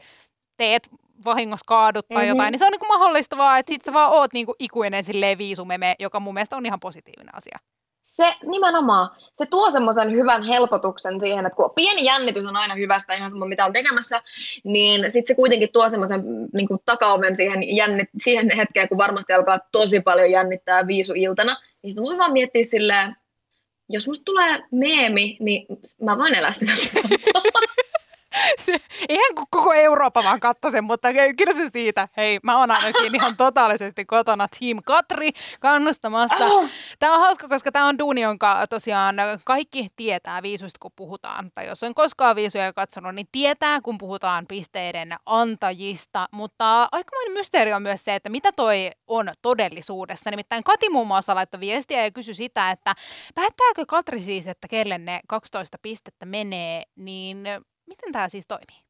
teet 0.56 0.88
vahingossa 1.24 1.64
kaadut 1.66 2.08
tai 2.08 2.16
mm-hmm. 2.16 2.28
jotain, 2.28 2.52
niin 2.52 2.58
se 2.58 2.64
on 2.66 2.72
niin 2.72 2.88
mahdollista 2.88 3.36
vaan, 3.36 3.58
että 3.58 3.72
sit 3.72 3.84
sä 3.84 3.92
vaan 3.92 4.12
oot 4.12 4.32
niin 4.32 4.46
kuin 4.46 4.56
ikuinen 4.58 5.04
silleen 5.04 5.38
viisumeme, 5.38 5.94
joka 5.98 6.20
mun 6.20 6.34
mielestä 6.34 6.56
on 6.56 6.66
ihan 6.66 6.80
positiivinen 6.80 7.34
asia. 7.34 7.58
Se 8.18 8.36
nimenomaan, 8.46 9.10
se 9.32 9.46
tuo 9.46 9.70
semmoisen 9.70 10.12
hyvän 10.12 10.42
helpotuksen 10.42 11.20
siihen, 11.20 11.46
että 11.46 11.56
kun 11.56 11.70
pieni 11.74 12.04
jännitys 12.04 12.46
on 12.46 12.56
aina 12.56 12.74
hyvästä, 12.74 13.14
ihan 13.14 13.30
semmoinen 13.30 13.48
mitä 13.48 13.64
on 13.64 13.72
tekemässä, 13.72 14.22
niin 14.64 15.10
sitten 15.10 15.34
se 15.34 15.34
kuitenkin 15.34 15.68
tuo 15.72 15.88
semmoisen 15.88 16.22
niin 16.52 16.68
kuin 16.68 16.80
takaumen 16.86 17.36
siihen, 17.36 17.76
jännit, 17.76 18.08
siihen 18.20 18.56
hetkeen, 18.56 18.88
kun 18.88 18.98
varmasti 18.98 19.32
alkaa 19.32 19.60
tosi 19.72 20.00
paljon 20.00 20.30
jännittää 20.30 20.86
viisuiltana, 20.86 21.56
niin 21.82 21.92
sitten 21.92 22.04
voi 22.04 22.18
vaan 22.18 22.32
miettiä 22.32 22.62
silleen, 22.64 23.16
jos 23.88 24.08
musta 24.08 24.24
tulee 24.24 24.62
meemi, 24.70 25.36
niin 25.40 25.66
mä 26.02 26.18
voin 26.18 26.34
elää 26.34 26.52
sen 26.52 26.68
se, 28.66 28.80
eihän 29.08 29.34
koko 29.50 29.72
Eurooppa 29.72 30.24
vaan 30.24 30.40
katso 30.40 30.70
sen, 30.70 30.84
mutta 30.84 31.08
kyllä 31.38 31.54
se 31.54 31.68
siitä. 31.72 32.08
Hei, 32.16 32.38
mä 32.42 32.58
oon 32.58 32.70
ainakin 32.70 33.14
ihan 33.14 33.36
totaalisesti 33.46 34.04
kotona 34.04 34.48
Team 34.58 34.78
Katri 34.84 35.30
kannustamassa. 35.60 36.46
Oh. 36.46 36.68
Tämä 36.98 37.14
on 37.14 37.20
hauska, 37.20 37.48
koska 37.48 37.72
tämä 37.72 37.86
on 37.86 37.98
duuni, 37.98 38.20
jonka 38.20 38.66
tosiaan 38.66 39.16
kaikki 39.44 39.88
tietää 39.96 40.42
viisuista, 40.42 40.78
kun 40.82 40.90
puhutaan. 40.96 41.50
Tai 41.54 41.66
jos 41.66 41.82
on 41.82 41.94
koskaan 41.94 42.36
viisuja 42.36 42.72
katsonut, 42.72 43.14
niin 43.14 43.28
tietää, 43.32 43.80
kun 43.80 43.98
puhutaan 43.98 44.46
pisteiden 44.46 45.16
antajista. 45.26 46.28
Mutta 46.32 46.88
aikamoinen 46.92 47.32
mysteeri 47.32 47.72
on 47.72 47.82
myös 47.82 48.04
se, 48.04 48.14
että 48.14 48.28
mitä 48.28 48.52
toi 48.52 48.90
on 49.06 49.30
todellisuudessa. 49.42 50.30
Nimittäin 50.30 50.64
Kati 50.64 50.90
muun 50.90 51.06
muassa 51.06 51.34
laittoi 51.34 51.60
viestiä 51.60 52.04
ja 52.04 52.10
kysyi 52.10 52.34
sitä, 52.34 52.70
että 52.70 52.94
päättääkö 53.34 53.84
Katri 53.88 54.20
siis, 54.20 54.46
että 54.46 54.68
kelle 54.68 54.98
ne 54.98 55.20
12 55.28 55.78
pistettä 55.82 56.26
menee, 56.26 56.82
niin 56.96 57.44
Miten 57.88 58.12
tämä 58.12 58.28
siis 58.28 58.46
toimii? 58.46 58.88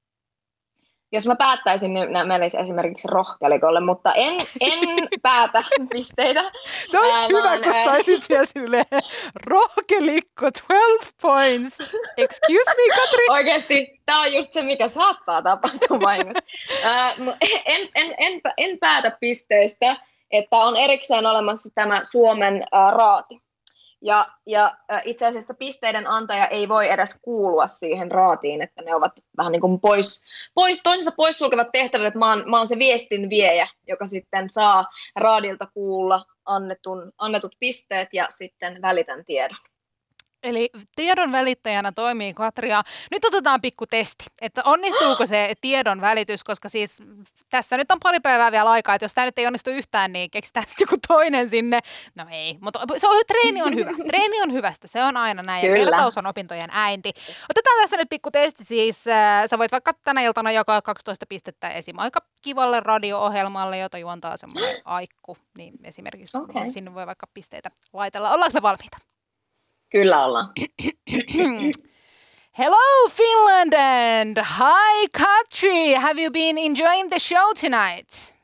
Jos 1.13 1.27
mä 1.27 1.37
päättäisin, 1.37 1.95
niin 1.95 2.13
nämä 2.13 2.25
menisi 2.25 2.57
esimerkiksi 2.57 3.09
rohkelikolle, 3.09 3.81
mutta 3.81 4.13
en, 4.15 4.35
en 4.61 4.81
päätä 5.23 5.63
pisteitä. 5.93 6.53
Se 6.89 6.99
olisi 6.99 7.15
Ää, 7.15 7.27
hyvä, 7.29 7.59
kun 7.59 7.85
saisit 7.85 8.23
siellä 8.23 8.45
silleen, 8.45 8.85
rohkelikko, 9.47 10.31
12 10.35 11.13
points. 11.23 11.81
Excuse 12.17 12.71
me, 12.77 12.97
Katri? 12.97 13.25
Oikeasti, 13.29 14.01
tämä 14.07 14.21
on 14.21 14.33
just 14.33 14.53
se, 14.53 14.63
mikä 14.63 14.89
saattaa 14.89 15.43
tapahtua 15.43 16.01
vahingossa. 16.01 16.43
en, 17.67 17.89
en, 17.95 18.15
en, 18.19 18.41
en 18.57 18.79
päätä 18.79 19.17
pisteistä, 19.21 19.97
että 20.31 20.57
on 20.57 20.77
erikseen 20.77 21.27
olemassa 21.27 21.69
tämä 21.75 22.01
Suomen 22.11 22.65
raati. 22.91 23.48
Ja, 24.03 24.27
ja 24.47 24.77
itse 25.05 25.27
asiassa 25.27 25.55
pisteiden 25.55 26.07
antaja 26.07 26.47
ei 26.47 26.69
voi 26.69 26.91
edes 26.91 27.19
kuulua 27.23 27.67
siihen 27.67 28.11
raatiin, 28.11 28.63
että 28.63 28.83
ne 28.83 28.95
ovat 28.95 29.13
vähän 29.37 29.53
niin 29.53 29.61
kuin 29.61 29.81
pois, 29.81 30.25
pois 30.55 30.81
toisensa 30.83 31.13
poissulkevat 31.17 31.69
tehtävät, 31.73 32.07
että 32.07 32.19
mä 32.19 32.31
oon, 32.31 32.51
mä 32.51 32.57
oon 32.57 32.67
se 32.67 32.79
viestin 32.79 33.31
viejä, 33.31 33.69
joka 33.89 34.07
sitten 34.07 34.51
saa 34.51 34.87
raadilta 35.17 35.67
kuulla 35.75 36.25
annetun, 36.45 37.13
annetut 37.19 37.57
pisteet 37.61 38.09
ja 38.13 38.27
sitten 38.31 38.83
välitän 38.83 39.25
tiedon. 39.25 39.59
Eli 40.43 40.71
tiedon 40.97 41.33
välittäjänä 41.33 41.93
toimii 41.93 42.35
Katria. 42.35 42.83
Nyt 43.11 43.25
otetaan 43.25 43.61
pikku 43.61 43.87
testi, 43.87 44.25
että 44.41 44.63
onnistuuko 44.65 45.27
se 45.27 45.55
tiedon 45.61 46.01
välitys, 46.01 46.45
koska 46.45 46.69
siis 46.69 47.03
tässä 47.51 47.77
nyt 47.77 47.91
on 47.93 48.01
pari 48.03 48.21
päivää 48.21 48.53
vielä 48.53 48.71
aikaa, 48.71 48.95
että 48.95 49.05
jos 49.05 49.15
tämä 49.15 49.25
nyt 49.25 49.39
ei 49.39 49.47
onnistu 49.47 49.71
yhtään, 49.71 50.13
niin 50.13 50.31
keksitään 50.31 50.67
sitten 50.67 50.85
joku 50.85 50.97
toinen 51.09 51.51
sinne. 51.51 51.81
No 52.15 52.27
ei, 52.31 52.59
mutta 52.61 52.81
se 52.97 53.09
on, 53.09 53.23
treeni 53.27 53.63
on 53.63 53.75
hyvä. 53.75 53.91
Treeni 54.09 54.43
on 54.43 54.53
hyvästä, 54.53 54.89
se 54.89 55.05
on 55.05 55.17
aina 55.17 55.43
näin. 55.43 55.61
Kyllä. 55.61 55.79
Ja 55.79 55.85
kertaus 55.85 56.19
on 56.19 56.27
opintojen 56.27 56.71
äinti. 56.71 57.13
Otetaan 57.51 57.77
tässä 57.81 57.97
nyt 57.97 58.09
pikku 58.09 58.31
testi 58.31 58.65
siis. 58.65 59.09
Äh, 59.09 59.47
sä 59.47 59.59
voit 59.59 59.73
vaikka 59.73 59.93
tänä 60.05 60.21
iltana 60.21 60.53
jakaa 60.53 60.83
12 60.83 61.27
pistettä 61.29 61.69
esim. 61.69 61.99
aika 61.99 62.21
kivalle 62.43 62.81
radio-ohjelmalle, 62.81 63.79
jota 63.79 63.99
juontaa 63.99 64.37
semmoinen 64.37 64.83
aikku. 64.85 65.39
Niin 65.57 65.75
esimerkiksi 65.85 66.37
okay. 66.37 66.71
sinne 66.71 66.95
voi 66.95 67.07
vaikka 67.07 67.27
pisteitä 67.35 67.71
laitella. 67.93 68.31
Ollaanko 68.31 68.55
me 68.55 68.63
valmiita? 68.63 68.99
Kyllä 69.91 70.25
ollaan. 70.27 70.53
Hello, 72.59 73.09
Finland, 73.09 73.73
and 73.75 74.37
hi, 74.39 75.07
Katri. 75.13 75.95
Have 75.95 76.23
you 76.23 76.31
been 76.31 76.59
enjoying 76.59 77.11
the 77.11 77.19
show 77.19 77.53
tonight? 77.55 78.35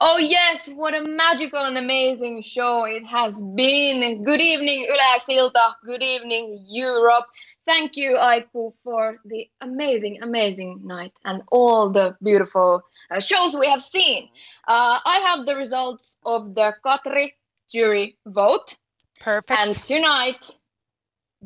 Oh, 0.00 0.18
yes, 0.18 0.68
what 0.68 0.94
a 0.94 1.00
magical 1.00 1.60
and 1.60 1.78
amazing 1.78 2.42
show 2.42 2.84
it 2.84 3.06
has 3.06 3.42
been. 3.54 4.24
Good 4.24 4.40
evening, 4.40 4.86
Yleäks 4.86 5.28
Ilta. 5.28 5.74
Good 5.84 6.02
evening, 6.02 6.64
Europe. 6.66 7.26
Thank 7.66 7.96
you, 7.96 8.16
Aiku, 8.16 8.72
for 8.82 9.16
the 9.24 9.48
amazing, 9.60 10.22
amazing 10.22 10.80
night 10.84 11.12
and 11.24 11.42
all 11.52 11.90
the 11.90 12.16
beautiful 12.22 12.82
uh, 13.10 13.20
shows 13.20 13.54
we 13.54 13.66
have 13.66 13.82
seen. 13.82 14.28
Uh, 14.68 14.98
I 15.04 15.18
have 15.18 15.46
the 15.46 15.54
results 15.54 16.18
of 16.24 16.54
the 16.54 16.74
Katri 16.84 17.32
jury 17.70 18.18
vote. 18.26 18.76
Perfect. 19.20 19.60
And 19.60 19.74
tonight, 19.74 20.50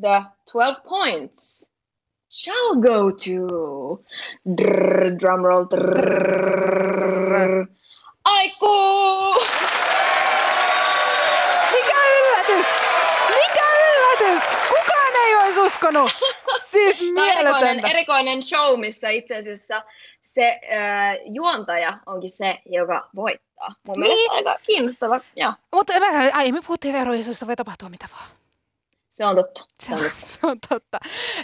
the 0.01 0.23
12 0.51 0.83
points 0.83 1.71
shall 2.29 2.75
go 2.75 3.11
to 3.11 4.03
drrr, 4.45 5.17
drum 5.19 5.45
roll 5.45 5.65
drrr, 5.65 7.65
Aiku! 8.25 9.35
Mikä 11.71 11.97
yllätys! 12.19 12.65
Mikä 13.29 13.65
yllätys! 13.89 14.43
Kukaan 14.69 15.13
ei 15.25 15.35
olisi 15.35 15.59
uskonut! 15.59 16.11
Siis 16.61 17.01
mieletöntä. 17.13 17.49
Erikoinen, 17.49 17.85
erikoinen 17.85 18.43
show, 18.43 18.79
missä 18.79 19.09
itse 19.09 19.37
asiassa 19.37 19.83
se 20.21 20.47
äh, 20.51 21.17
juontaja 21.25 21.97
onkin 22.05 22.29
se, 22.29 22.57
joka 22.65 23.09
voittaa. 23.15 23.67
Mun 23.87 23.99
niin. 23.99 24.13
mielestä 24.13 24.33
aika 24.33 24.57
kiinnostava. 24.65 25.19
Mutta 25.71 25.93
ai, 26.33 26.51
me 26.51 26.61
puhuttiin, 26.67 26.91
että 26.95 26.99
Euroviisussa 26.99 27.47
voi 27.47 27.55
tapahtua 27.55 27.89
mitä 27.89 28.05
vaan. 28.11 28.38
Se 29.19 29.25
on 29.25 29.35
totta. 29.35 29.65
Se 29.79 29.93
on, 29.93 29.99
se 30.39 30.47
on 30.47 30.57
totta. 30.69 30.99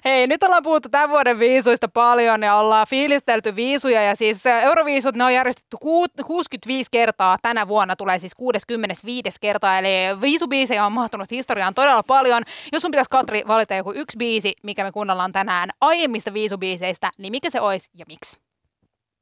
Hei, 0.06 0.28
nyt 0.28 0.44
ollaan 0.44 0.64
puhuttu 0.64 0.90
tämän 0.90 1.10
vuoden 1.10 1.40
viisuista 1.40 1.88
paljon 1.88 2.44
ja 2.44 2.56
ollaan 2.56 2.88
fiilistelty 2.90 3.56
viisuja. 3.56 4.02
Ja 4.02 4.16
siis 4.16 4.46
Euroviisut, 4.46 5.16
ne 5.16 5.24
on 5.24 5.34
järjestetty 5.34 5.78
65 6.26 6.90
kertaa. 6.92 7.38
Tänä 7.42 7.68
vuonna 7.68 7.96
tulee 7.96 8.20
siis 8.20 8.34
65 8.36 9.38
kertaa. 9.42 9.80
Eli 9.80 10.22
viisubiisejä 10.22 10.86
on 10.86 10.92
mahtunut 10.92 11.32
historiaan 11.32 11.74
todella 11.74 12.04
paljon. 12.04 12.44
Jos 12.72 12.82
sun 12.82 12.92
pitäisi 12.92 13.10
Katri 13.10 13.44
valita 13.48 13.76
joku 13.76 13.94
yksi 13.96 14.18
biisi, 14.18 14.54
mikä 14.64 14.84
me 14.84 14.92
kuunnellaan 14.92 15.32
tänään 15.32 15.70
aiemmista 15.82 16.34
viisubiiseistä, 16.34 17.12
niin 17.18 17.32
mikä 17.32 17.50
se 17.50 17.62
olisi 17.62 17.90
ja 17.94 18.06
miksi? 18.08 18.38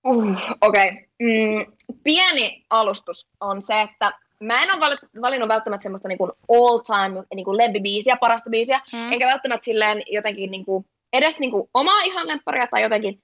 Uh, 0.07 0.37
Okei. 0.61 0.87
Okay. 0.87 0.97
Mm, 1.21 1.73
pieni 2.03 2.65
alustus 2.69 3.27
on 3.39 3.61
se, 3.61 3.81
että 3.81 4.11
mä 4.43 4.63
en 4.63 4.71
ole 4.71 4.97
valinnut 5.21 5.49
välttämättä 5.49 5.83
semmoista 5.83 6.07
niin 6.07 6.17
all 6.49 6.77
time 6.77 7.23
niin 7.35 7.45
kuin 7.45 7.57
lempibiisiä, 7.57 8.17
parasta 8.17 8.49
biisiä, 8.49 8.81
hmm. 8.91 9.13
enkä 9.13 9.27
välttämättä 9.27 9.65
silleen 9.65 10.03
jotenkin 10.07 10.51
niin 10.51 10.65
kuin, 10.65 10.85
edes 11.13 11.39
niin 11.39 11.51
kuin 11.51 11.69
omaa 11.73 12.01
ihan 12.01 12.27
lempparia 12.27 12.67
tai 12.67 12.81
jotenkin 12.81 13.19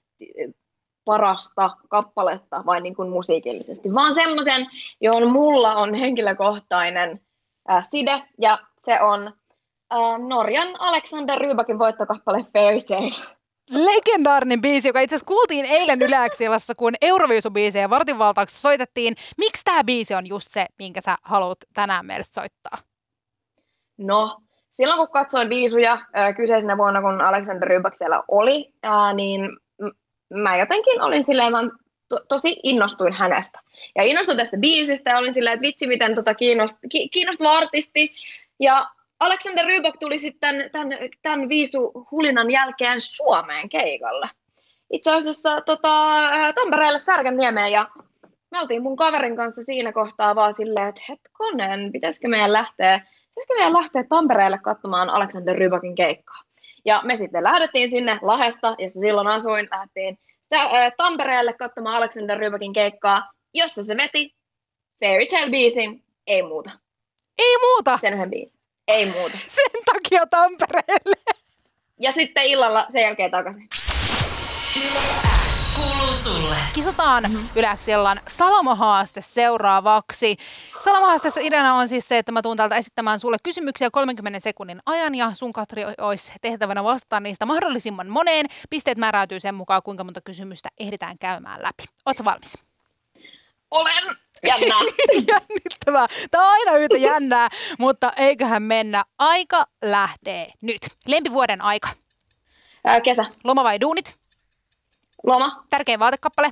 parasta 1.04 1.70
kappaletta 1.88 2.62
vain 2.66 2.82
niin 2.82 2.96
kuin 2.96 3.08
musiikillisesti, 3.08 3.94
vaan 3.94 4.14
semmoisen, 4.14 4.66
johon 5.00 5.32
mulla 5.32 5.74
on 5.74 5.94
henkilökohtainen 5.94 7.20
äh, 7.70 7.86
side, 7.90 8.22
ja 8.38 8.58
se 8.78 9.00
on 9.00 9.26
äh, 9.94 10.28
Norjan 10.28 10.80
Alexander 10.80 11.38
Rybakin 11.38 11.78
voittokappale 11.78 12.46
Fairy 12.52 12.80
Tale 12.80 13.39
legendaarinen 13.70 14.60
biisi, 14.60 14.88
joka 14.88 15.00
itse 15.00 15.14
asiassa 15.14 15.26
kuultiin 15.26 15.64
eilen 15.64 16.02
Yleäksilassa, 16.02 16.74
kun 16.74 16.94
Euroviisubiisejä 17.00 17.90
vartinvaltauksessa 17.90 18.62
soitettiin. 18.62 19.14
Miksi 19.38 19.64
tämä 19.64 19.84
biisi 19.84 20.14
on 20.14 20.26
just 20.26 20.50
se, 20.50 20.66
minkä 20.78 21.00
sä 21.00 21.16
haluat 21.22 21.58
tänään 21.74 22.06
meille 22.06 22.24
soittaa? 22.24 22.78
No, 23.98 24.40
silloin 24.72 24.98
kun 24.98 25.08
katsoin 25.08 25.50
viisuja 25.50 25.92
äh, 25.92 26.36
kyseisenä 26.36 26.76
vuonna, 26.78 27.00
kun 27.00 27.20
Alexander 27.20 27.68
Rybak 27.68 27.96
siellä 27.96 28.22
oli, 28.28 28.72
äh, 28.84 29.14
niin 29.14 29.50
mä 30.34 30.56
jotenkin 30.56 31.02
olin 31.02 31.24
silleen 31.24 31.52
to- 32.08 32.24
tosi 32.28 32.56
innostuin 32.62 33.12
hänestä. 33.12 33.60
Ja 33.96 34.02
innostuin 34.04 34.38
tästä 34.38 34.56
biisistä 34.56 35.10
ja 35.10 35.18
olin 35.18 35.34
silleen, 35.34 35.54
että 35.54 35.66
vitsi 35.66 35.86
miten 35.86 36.14
tota 36.14 36.32
kiinnost- 36.32 36.88
ki- 36.90 37.08
kiinnostava 37.08 37.52
artisti. 37.52 38.14
Ja 38.60 38.90
Alexander 39.20 39.66
Rybak 39.66 39.94
tuli 40.00 40.18
sitten 40.18 40.70
tämän, 40.72 40.98
tämän 41.22 41.48
viisu 41.48 42.06
hulinan 42.10 42.50
jälkeen 42.50 43.00
Suomeen 43.00 43.68
keikalle. 43.68 44.30
Itse 44.92 45.12
asiassa 45.12 45.60
tota, 45.60 46.16
Tampereelle 46.54 47.00
Särkänniemeen 47.00 47.72
ja 47.72 47.88
me 48.50 48.60
oltiin 48.60 48.82
mun 48.82 48.96
kaverin 48.96 49.36
kanssa 49.36 49.62
siinä 49.62 49.92
kohtaa 49.92 50.34
vaan 50.34 50.54
silleen, 50.54 50.88
että 50.88 51.00
hetkonen, 51.08 51.92
pitäisikö 51.92 52.28
meidän 52.28 52.52
lähteä, 52.52 52.98
pitäisikö 52.98 53.54
meidän 53.54 53.72
lähteä 53.72 54.04
Tampereelle 54.08 54.58
katsomaan 54.58 55.10
Alexander 55.10 55.56
Rybakin 55.56 55.94
keikkaa. 55.94 56.42
Ja 56.84 57.02
me 57.04 57.16
sitten 57.16 57.42
lähdettiin 57.42 57.90
sinne 57.90 58.18
Lahesta, 58.22 58.76
jossa 58.78 59.00
silloin 59.00 59.26
asuin, 59.26 59.68
lähdettiin 59.70 60.18
Tampereelle 60.96 61.52
katsomaan 61.52 61.96
Alexander 61.96 62.38
Rybakin 62.38 62.72
keikkaa, 62.72 63.30
jossa 63.54 63.84
se 63.84 63.96
veti 63.96 64.34
Fairy 65.04 65.26
Tale-biisin, 65.26 66.04
ei 66.26 66.42
muuta. 66.42 66.70
Ei 67.38 67.56
muuta? 67.60 67.98
Sen 67.98 68.14
yhden 68.14 68.30
biisin. 68.30 68.59
Ei 68.90 69.06
muuta. 69.06 69.38
Sen 69.48 69.82
takia 69.94 70.26
Tampereelle. 70.26 71.16
Ja 71.98 72.12
sitten 72.12 72.44
illalla 72.44 72.86
sen 72.88 73.02
jälkeen 73.02 73.30
takaisin. 73.30 73.68
sulle. 76.12 76.56
Kisataan 76.74 77.22
mm-hmm. 77.22 77.48
Yleäksi 77.56 77.90
illan 77.90 78.20
Salamohaaste 78.28 79.20
seuraavaksi. 79.20 80.36
Salamohaasteessa 80.84 81.40
ideana 81.40 81.74
on 81.74 81.88
siis 81.88 82.08
se, 82.08 82.18
että 82.18 82.32
mä 82.32 82.42
tuun 82.42 82.56
täältä 82.56 82.76
esittämään 82.76 83.18
sulle 83.18 83.36
kysymyksiä 83.42 83.90
30 83.90 84.40
sekunnin 84.40 84.80
ajan 84.86 85.14
ja 85.14 85.34
sun 85.34 85.52
Katri 85.52 85.82
olisi 85.98 86.32
tehtävänä 86.40 86.84
vastata 86.84 87.20
niistä 87.20 87.46
mahdollisimman 87.46 88.08
moneen. 88.08 88.46
Pisteet 88.70 88.98
määräytyy 88.98 89.40
sen 89.40 89.54
mukaan, 89.54 89.82
kuinka 89.82 90.04
monta 90.04 90.20
kysymystä 90.20 90.68
ehditään 90.80 91.18
käymään 91.18 91.62
läpi. 91.62 91.84
Oletko 92.06 92.24
valmis? 92.24 92.58
Olen. 93.70 94.16
Jännää. 94.46 94.78
Jännittävää. 95.28 96.06
Tämä 96.30 96.44
on 96.44 96.50
aina 96.50 96.76
yhtä 96.76 96.96
jännää, 96.96 97.48
mutta 97.78 98.12
eiköhän 98.16 98.62
mennä. 98.62 99.04
Aika 99.18 99.66
lähtee 99.82 100.52
nyt. 100.60 100.80
Lempivuoden 101.06 101.62
aika. 101.62 101.88
Ää, 102.84 103.00
kesä. 103.00 103.24
Loma 103.44 103.64
vai 103.64 103.80
duunit? 103.80 104.18
Loma. 105.26 105.64
Tärkein 105.70 106.00
vaatekappale? 106.00 106.50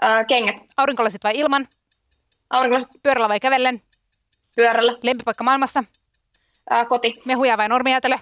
Ää, 0.00 0.24
kengät. 0.24 0.56
Aurinkolasit 0.76 1.24
vai 1.24 1.32
ilman? 1.38 1.68
Aurinkolasit 2.50 3.02
Pyörällä 3.02 3.28
vai 3.28 3.40
kävellen? 3.40 3.82
pyörällä. 4.56 4.92
Lempipaikka 5.02 5.44
maailmassa? 5.44 5.84
Ää, 6.70 6.84
koti. 6.84 7.14
Mehuja 7.24 7.56
vai 7.56 7.68
normijäätelö? 7.68 8.18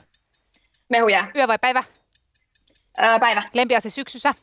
Mehuja. 0.88 1.28
Yö 1.36 1.48
vai 1.48 1.58
päivä? 1.60 1.84
Ää, 2.98 3.18
päivä. 3.18 3.42
Lempiasi 3.54 3.90
syksyssä? 3.90 4.34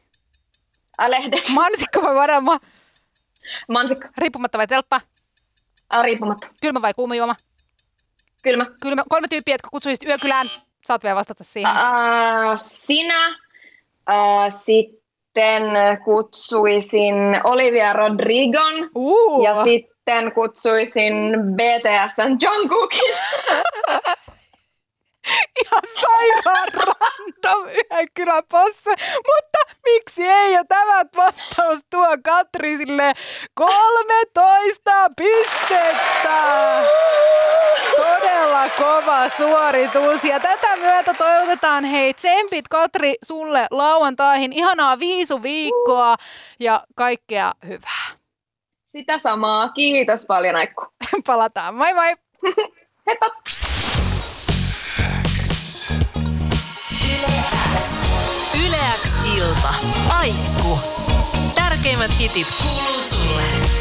Ää, 0.97 1.11
lehdet. 1.11 1.49
Mansikka 1.53 2.01
vai 2.01 2.15
varama? 2.15 2.59
Mansikka. 3.67 4.09
Riippumatta 4.17 4.57
vai 4.57 4.67
teltta? 4.67 5.01
Ää, 5.89 6.01
riippumatta. 6.01 6.47
Kylmä 6.61 6.81
vai 6.81 6.93
kuuma 6.93 7.15
juoma? 7.15 7.35
Kylmä. 8.43 8.65
Kylmä. 8.81 9.03
Kolme 9.09 9.27
tyyppiä, 9.27 9.53
jotka 9.53 9.69
kutsuisit 9.71 10.03
yökylään. 10.07 10.47
Saat 10.85 11.03
vielä 11.03 11.15
vastata 11.15 11.43
siihen. 11.43 11.71
Ää, 11.75 12.57
sinä. 12.57 13.39
Ää, 14.07 14.49
sitten 14.49 15.63
kutsuisin 16.05 17.15
Olivia 17.43 17.93
Rodrigon. 17.93 18.89
Uh. 18.95 19.43
Ja 19.43 19.63
sitten 19.63 20.31
kutsuisin 20.31 21.13
BTSn 21.55 22.37
Jungkookin. 22.41 23.13
Ihan 25.61 25.81
sairaan 26.01 26.69
random 26.73 27.67
yökylän 27.67 28.43
posse. 28.51 28.91
Mutta 29.15 29.77
miksi 29.85 30.27
ei? 30.27 30.53
Ja 30.53 30.65
tämä 30.65 31.05
vastaus 31.15 31.79
tuo 31.89 32.17
Katrisille 32.23 33.13
13 33.53 34.91
pistettä. 35.17 36.37
Todella 37.95 38.69
kova 38.77 39.29
suoritus. 39.29 40.23
Ja 40.23 40.39
tätä 40.39 40.77
myötä 40.77 41.13
toivotetaan 41.13 41.83
hei 41.83 42.13
tsempit 42.13 42.67
Katri 42.67 43.15
sulle 43.25 43.67
lauantaihin. 43.71 44.53
Ihanaa 44.53 44.99
viisu 44.99 45.43
viikkoa 45.43 46.15
ja 46.59 46.83
kaikkea 46.95 47.51
hyvää. 47.67 48.21
Sitä 48.85 49.19
samaa. 49.19 49.69
Kiitos 49.69 50.25
paljon, 50.25 50.55
Aikku. 50.55 50.85
Palataan. 51.27 51.75
Moi 51.75 51.93
moi! 51.93 52.15
Heippa! 53.07 53.70
Tärkeimmät 62.01 62.19
hitit 62.19 62.47
kuuluu 62.61 63.01
sulle. 63.01 63.80